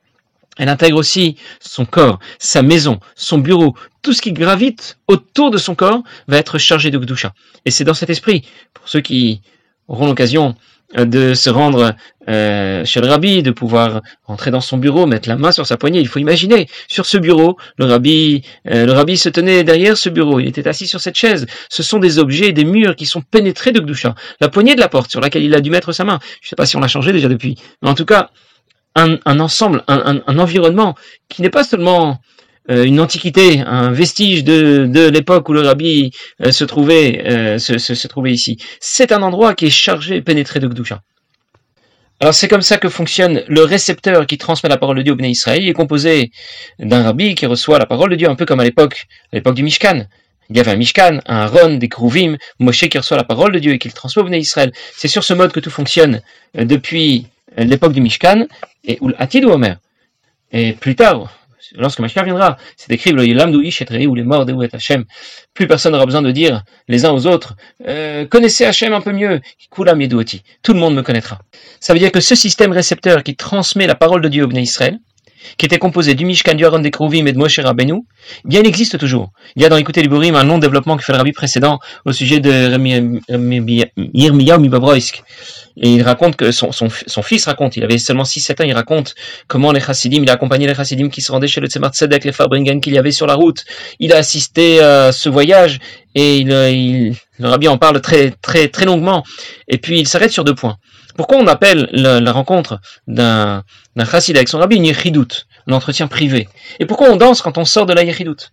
Elle 0.57 0.69
intègre 0.69 0.97
aussi 0.97 1.35
son 1.59 1.85
corps, 1.85 2.19
sa 2.39 2.61
maison, 2.61 2.99
son 3.15 3.37
bureau, 3.37 3.75
tout 4.01 4.13
ce 4.13 4.21
qui 4.21 4.31
gravite 4.31 4.97
autour 5.07 5.51
de 5.51 5.57
son 5.57 5.75
corps 5.75 6.03
va 6.27 6.37
être 6.37 6.57
chargé 6.57 6.89
de 6.89 6.97
Gdusha. 6.97 7.33
Et 7.65 7.71
c'est 7.71 7.83
dans 7.83 7.93
cet 7.93 8.09
esprit, 8.09 8.45
pour 8.73 8.87
ceux 8.87 9.01
qui 9.01 9.41
auront 9.89 10.07
l'occasion 10.07 10.55
de 10.95 11.33
se 11.33 11.49
rendre 11.49 11.95
euh, 12.29 12.85
chez 12.85 13.01
le 13.01 13.07
rabbi, 13.07 13.41
de 13.41 13.51
pouvoir 13.51 14.01
rentrer 14.25 14.51
dans 14.51 14.61
son 14.61 14.77
bureau, 14.77 15.05
mettre 15.05 15.27
la 15.27 15.37
main 15.37 15.51
sur 15.51 15.65
sa 15.65 15.77
poignée. 15.77 15.99
Il 15.99 16.07
faut 16.07 16.19
imaginer, 16.19 16.67
sur 16.87 17.05
ce 17.05 17.17
bureau, 17.17 17.57
le 17.77 17.85
rabbi, 17.85 18.43
euh, 18.69 18.85
le 18.85 18.91
rabbi 18.91 19.17
se 19.17 19.29
tenait 19.29 19.63
derrière 19.63 19.97
ce 19.97 20.09
bureau, 20.09 20.39
il 20.39 20.47
était 20.47 20.67
assis 20.67 20.87
sur 20.87 20.99
cette 20.99 21.15
chaise. 21.15 21.45
Ce 21.69 21.83
sont 21.83 21.99
des 21.99 22.19
objets, 22.19 22.51
des 22.51 22.65
murs 22.65 22.95
qui 22.95 23.05
sont 23.05 23.21
pénétrés 23.21 23.71
de 23.71 23.79
Gdusha. 23.79 24.15
La 24.39 24.49
poignée 24.49 24.75
de 24.75 24.79
la 24.79 24.89
porte 24.89 25.09
sur 25.09 25.21
laquelle 25.21 25.43
il 25.43 25.55
a 25.55 25.61
dû 25.61 25.71
mettre 25.71 25.91
sa 25.93 26.03
main. 26.03 26.19
Je 26.41 26.47
ne 26.47 26.49
sais 26.49 26.55
pas 26.55 26.65
si 26.65 26.75
on 26.75 26.79
l'a 26.79 26.87
changé 26.87 27.11
déjà 27.11 27.27
depuis, 27.27 27.55
mais 27.81 27.89
en 27.89 27.95
tout 27.95 28.05
cas, 28.05 28.29
un, 28.95 29.39
ensemble, 29.39 29.83
un, 29.87 30.37
environnement 30.37 30.95
qui 31.29 31.41
n'est 31.41 31.49
pas 31.49 31.63
seulement 31.63 32.09
euh, 32.09 32.13
une 32.69 32.99
antiquité, 32.99 33.61
un 33.65 33.91
vestige 33.91 34.43
de, 34.43 34.85
de 34.85 35.09
l'époque 35.09 35.49
où 35.49 35.53
le 35.53 35.61
rabbi 35.61 36.11
euh, 36.41 36.51
se 36.51 36.63
trouvait 36.63 37.23
euh, 37.25 37.57
se, 37.57 37.77
se, 37.77 38.07
trouvait 38.07 38.31
ici. 38.31 38.57
C'est 38.79 39.11
un 39.11 39.21
endroit 39.21 39.55
qui 39.55 39.65
est 39.65 39.71
chargé 39.71 40.17
et 40.17 40.21
pénétré 40.21 40.59
de 40.59 40.67
Gdusha. 40.67 41.01
Alors 42.19 42.35
c'est 42.35 42.47
comme 42.47 42.61
ça 42.61 42.77
que 42.77 42.87
fonctionne 42.87 43.43
le 43.47 43.63
récepteur 43.63 44.27
qui 44.27 44.37
transmet 44.37 44.69
la 44.69 44.77
parole 44.77 44.97
de 44.97 45.01
Dieu 45.01 45.13
au 45.13 45.15
Béné 45.15 45.29
Israël. 45.29 45.63
Il 45.63 45.69
est 45.69 45.73
composé 45.73 46.31
d'un 46.77 47.01
rabbi 47.03 47.33
qui 47.33 47.47
reçoit 47.47 47.79
la 47.79 47.87
parole 47.87 48.11
de 48.11 48.15
Dieu, 48.15 48.29
un 48.29 48.35
peu 48.35 48.45
comme 48.45 48.59
à 48.59 48.63
l'époque, 48.63 49.07
à 49.33 49.37
l'époque 49.37 49.55
du 49.55 49.63
Mishkan. 49.63 50.05
Il 50.51 50.57
y 50.57 50.59
avait 50.59 50.71
un 50.71 50.75
Mishkan, 50.75 51.19
un 51.25 51.37
Aaron, 51.37 51.75
des 51.75 51.89
Kruvim, 51.89 52.37
Moshe 52.59 52.87
qui 52.89 52.97
reçoit 52.97 53.17
la 53.17 53.23
parole 53.23 53.53
de 53.53 53.59
Dieu 53.59 53.73
et 53.73 53.79
qui 53.79 53.87
le 53.87 53.93
transmet 53.93 54.21
au 54.21 54.25
Béné 54.25 54.37
Israël. 54.37 54.71
C'est 54.95 55.07
sur 55.07 55.23
ce 55.23 55.33
mode 55.33 55.51
que 55.51 55.59
tout 55.59 55.71
fonctionne 55.71 56.21
depuis 56.53 57.25
l'époque 57.57 57.93
du 57.93 58.01
Mishkan 58.01 58.45
et 58.83 58.99
ou 59.01 59.09
Atid 59.17 59.45
ou 59.45 59.49
Omer. 59.49 59.77
Et 60.51 60.73
plus 60.73 60.95
tard, 60.95 61.40
lorsque 61.75 61.99
Mashiach 61.99 62.25
viendra, 62.25 62.57
c'est 62.77 62.91
écrit 62.91 63.13
ou 63.13 64.15
les 64.15 64.23
morts 64.23 64.45
de 64.45 64.69
Hashem. 64.73 65.05
Plus 65.53 65.67
personne 65.67 65.91
n'aura 65.91 66.05
besoin 66.05 66.21
de 66.21 66.31
dire 66.31 66.63
les 66.87 67.05
uns 67.05 67.11
aux 67.11 67.27
autres 67.27 67.55
euh, 67.87 68.25
connaissez 68.25 68.65
Hashem 68.65 68.93
un 68.93 69.01
peu 69.01 69.11
mieux. 69.11 69.41
Kulam 69.71 69.99
Tout 70.63 70.73
le 70.73 70.79
monde 70.79 70.95
me 70.95 71.01
connaîtra. 71.01 71.39
Ça 71.79 71.93
veut 71.93 71.99
dire 71.99 72.11
que 72.11 72.19
ce 72.19 72.35
système 72.35 72.71
récepteur 72.71 73.23
qui 73.23 73.35
transmet 73.35 73.87
la 73.87 73.95
parole 73.95 74.21
de 74.21 74.27
Dieu 74.27 74.43
au 74.43 74.47
Bnei 74.47 74.63
Israël, 74.63 74.99
qui 75.57 75.65
était 75.65 75.77
composé 75.77 76.15
du 76.15 76.25
Mishkan, 76.25 76.53
du 76.53 76.65
Aaron, 76.65 76.79
des 76.79 76.91
Kruvim 76.91 77.25
et 77.27 77.31
de 77.31 77.37
Moshe 77.37 77.59
Rabbeinu, 77.59 78.03
bien 78.45 78.61
il 78.61 78.67
existe 78.67 78.97
toujours. 78.97 79.31
Il 79.55 79.61
y 79.61 79.65
a 79.65 79.69
dans 79.69 79.77
Écouter 79.77 80.01
les 80.01 80.07
Borim 80.07 80.35
un 80.35 80.43
long 80.43 80.57
développement 80.57 80.97
que 80.97 81.03
fait 81.03 81.11
le 81.11 81.17
rabbi 81.17 81.31
précédent 81.31 81.79
au 82.05 82.11
sujet 82.11 82.39
de 82.39 82.51
Yirmiyahu 84.13 84.59
Mibabroisk. 84.59 85.23
Et 85.77 85.95
il 85.95 86.03
raconte 86.03 86.35
que 86.35 86.51
son, 86.51 86.89
fils 87.23 87.45
raconte, 87.45 87.77
il 87.77 87.83
avait 87.83 87.97
seulement 87.97 88.23
6-7 88.23 88.61
ans, 88.61 88.65
il 88.67 88.73
raconte 88.73 89.15
comment 89.47 89.71
les 89.71 89.79
chassidim, 89.79 90.21
il 90.21 90.29
a 90.29 90.33
accompagné 90.33 90.67
les 90.67 90.75
chassidim 90.75 91.09
qui 91.09 91.21
se 91.21 91.31
rendaient 91.31 91.47
chez 91.47 91.61
le 91.61 91.67
Tzemar 91.67 91.91
Tzedek, 91.91 92.25
les 92.25 92.31
Farbringen 92.31 92.81
qu'il 92.81 92.93
y 92.93 92.97
avait 92.97 93.11
sur 93.11 93.25
la 93.25 93.35
route. 93.35 93.63
Il 93.99 94.13
a 94.13 94.17
assisté 94.17 94.81
à 94.81 95.11
ce 95.11 95.29
voyage 95.29 95.79
et 96.13 96.37
il, 96.37 97.15
le 97.39 97.47
rabbi 97.47 97.67
en 97.67 97.77
parle 97.77 98.01
très, 98.01 98.31
très, 98.41 98.67
très 98.67 98.85
longuement. 98.85 99.23
Et 99.67 99.77
puis 99.77 99.99
il 99.99 100.07
s'arrête 100.07 100.31
sur 100.31 100.43
deux 100.43 100.55
points. 100.55 100.77
Pourquoi 101.15 101.37
on 101.37 101.47
appelle 101.47 101.89
la, 101.91 102.31
rencontre 102.31 102.79
d'un 103.07 103.63
chassid 104.09 104.35
avec 104.35 104.47
son 104.47 104.59
rabbi 104.59 104.77
une 104.77 104.85
yichidout, 104.85 105.45
un 105.67 105.73
entretien 105.73 106.07
privé? 106.07 106.47
Et 106.79 106.85
pourquoi 106.85 107.09
on 107.09 107.15
danse 107.15 107.41
quand 107.41 107.57
on 107.57 107.65
sort 107.65 107.85
de 107.85 107.93
la 107.93 108.03
yichidout 108.03 108.51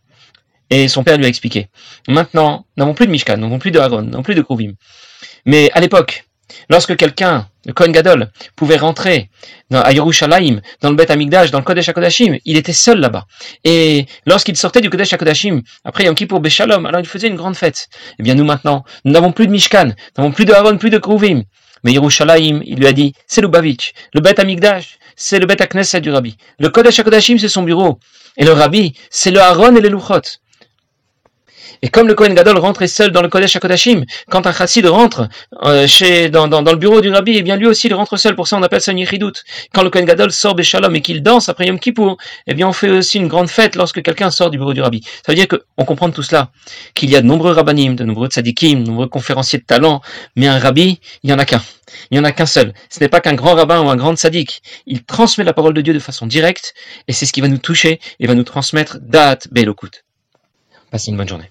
Et 0.71 0.89
son 0.89 1.05
père 1.05 1.17
lui 1.17 1.25
a 1.25 1.29
expliqué. 1.29 1.69
Maintenant, 2.09 2.67
nous 2.77 2.85
n'avons 2.85 2.95
plus 2.95 3.07
de 3.07 3.13
Mishkan, 3.13 3.37
nous 3.37 3.47
n'avons 3.47 3.59
plus 3.59 3.71
de 3.71 3.79
Aaron, 3.79 4.03
nous 4.03 4.11
n'avons 4.11 4.23
plus 4.23 4.35
de 4.35 4.43
Kruvim. 4.43 4.73
Mais 5.45 5.71
à 5.73 5.81
l'époque, 5.81 6.28
Lorsque 6.71 6.97
quelqu'un, 6.97 7.49
le 7.67 7.73
Kohen 7.73 7.93
Gadol, 7.93 8.31
pouvait 8.57 8.77
rentrer 8.77 9.31
dans, 9.71 9.81
à 9.81 9.93
Yerushalayim, 9.93 10.61
dans 10.81 10.91
le 10.91 10.97
Beth 10.97 11.11
Amikdash, 11.11 11.51
dans 11.51 11.59
le 11.59 11.65
Kodesh 11.65 11.89
HaKodashim, 11.89 12.37
il 12.45 12.57
était 12.57 12.73
seul 12.73 13.01
là-bas. 13.01 13.27
Et 13.65 14.07
lorsqu'il 14.27 14.57
sortait 14.57 14.81
du 14.81 14.91
Kodesh 14.91 15.13
HaKodashim, 15.13 15.63
après 15.85 16.05
Yom 16.05 16.15
Kippur 16.15 16.41
Beshalom, 16.41 16.87
alors 16.87 17.01
il 17.01 17.07
faisait 17.07 17.29
une 17.29 17.37
grande 17.37 17.57
fête. 17.57 17.89
Eh 18.19 18.23
bien 18.23 18.35
nous 18.35 18.45
maintenant, 18.45 18.85
nous 19.05 19.13
n'avons 19.13 19.33
plus 19.33 19.47
de 19.47 19.53
Mishkan, 19.53 19.87
nous 19.87 19.93
n'avons 20.19 20.33
plus 20.33 20.45
de 20.45 20.53
Aaron, 20.53 20.79
plus 20.79 20.91
de 20.91 20.99
Kruvim. 20.99 21.43
Mais 21.85 21.93
Yerushalayim, 21.93 22.63
il 22.65 22.79
lui 22.79 22.87
a 22.87 22.93
dit, 22.93 23.15
c'est 23.27 23.41
Lubavitch. 23.41 23.93
Le 24.15 24.21
Beth 24.21 24.39
Amikdash, 24.39 24.99
c'est 25.17 25.39
le 25.39 25.47
Beth 25.47 25.61
HaKnesset 25.61 26.01
du 26.01 26.11
Rabbi. 26.11 26.37
Le 26.59 26.71
Kodesh 26.71 26.99
HaKodashim, 26.99 27.39
c'est 27.39 27.49
son 27.49 27.63
bureau. 27.63 27.99
Et 28.37 28.45
le 28.45 28.53
Rabbi, 28.53 28.95
c'est 29.11 29.31
le 29.31 29.41
Aaron 29.41 29.77
et 29.77 29.81
les 29.81 29.89
Luchot. 29.89 30.23
Et 31.83 31.89
comme 31.89 32.09
le 32.09 32.15
Kohen 32.15 32.35
Gadol 32.35 32.59
rentrait 32.59 32.89
seul 32.89 33.11
dans 33.11 33.23
le 33.23 33.29
Kodesh 33.29 33.57
HaKodashim, 33.57 34.05
quand 34.31 34.47
un 34.47 34.53
chassid 34.53 34.87
rentre 34.87 35.29
euh, 35.65 35.87
chez, 35.87 36.29
dans, 36.29 36.49
dans, 36.49 36.63
dans, 36.63 36.73
le 36.73 36.79
bureau 36.79 37.01
du 37.01 37.11
rabbi, 37.11 37.35
eh 37.37 37.43
bien 37.43 37.57
lui 37.57 37.67
aussi 37.67 37.87
il 37.87 37.95
rentre 37.95 38.17
seul. 38.17 38.35
Pour 38.35 38.49
ça 38.49 38.57
on 38.57 38.63
appelle 38.63 38.81
ça 38.81 38.93
une 38.93 38.99
yichidout. 38.99 39.33
Quand 39.73 39.83
le 39.83 39.91
Kohen 39.91 40.05
Gadol 40.05 40.33
sort 40.33 40.55
Béchalom 40.55 40.95
et 40.97 41.01
qu'il 41.01 41.23
danse 41.23 41.49
après 41.49 41.67
Yom 41.67 41.79
Kippour, 41.79 42.17
eh 42.47 42.55
bien 42.55 42.69
on 42.69 42.73
fait 42.73 42.91
aussi 42.91 43.19
une 43.19 43.29
grande 43.29 43.49
fête 43.49 43.77
lorsque 43.77 44.03
quelqu'un 44.03 44.31
sort 44.31 44.51
du 44.51 44.59
bureau 44.59 44.75
du 44.75 44.81
rabbi. 44.81 45.03
Ça 45.05 45.33
veut 45.33 45.37
dire 45.37 45.47
qu'on 45.49 45.85
comprend 45.85 46.11
tout 46.11 46.23
cela 46.23 46.51
qu'il 46.95 47.11
y 47.11 47.17
a 47.17 47.21
de 47.21 47.27
nombreux 47.27 47.53
rabbanim, 47.53 47.95
de 47.95 48.05
nombreux 48.05 48.29
tzadikim, 48.29 48.85
de 48.85 48.89
nombreux 48.89 49.09
conférenciers 49.09 49.59
de 49.59 49.65
talent, 49.65 50.01
mais 50.37 50.47
un 50.47 50.59
rabbi, 50.59 51.01
il 51.23 51.31
y 51.31 51.33
en 51.33 51.39
a 51.39 51.45
qu'un. 51.45 51.63
Il 52.11 52.15
n'y 52.15 52.21
en 52.21 52.25
a 52.25 52.33
qu'un 52.33 52.47
seul. 52.47 52.75
Ce 52.91 53.01
n'est 53.01 53.09
pas 53.09 53.21
qu'un 53.21 53.35
grand 53.35 53.55
rabbin 53.55 53.83
ou 53.83 53.89
un 53.89 53.97
grand 53.97 54.17
sadique. 54.17 54.63
Il 54.87 55.05
transmet 55.05 55.45
la 55.45 55.53
parole 55.53 55.75
de 55.75 55.81
Dieu 55.81 55.95
de 55.95 55.99
façon 55.99 56.27
directe, 56.27 56.75
et 57.07 57.13
c'est 57.13 57.27
ce 57.27 57.33
qui 57.33 57.41
va 57.41 57.49
nous 57.49 57.59
toucher 57.59 58.01
et 58.21 58.27
va 58.27 58.35
nous 58.35 58.45
transmettre 58.45 58.99
date 59.01 59.49
Belokut. 59.51 60.05
Passez 60.91 61.11
une 61.11 61.17
bonne 61.17 61.29
journée. 61.29 61.51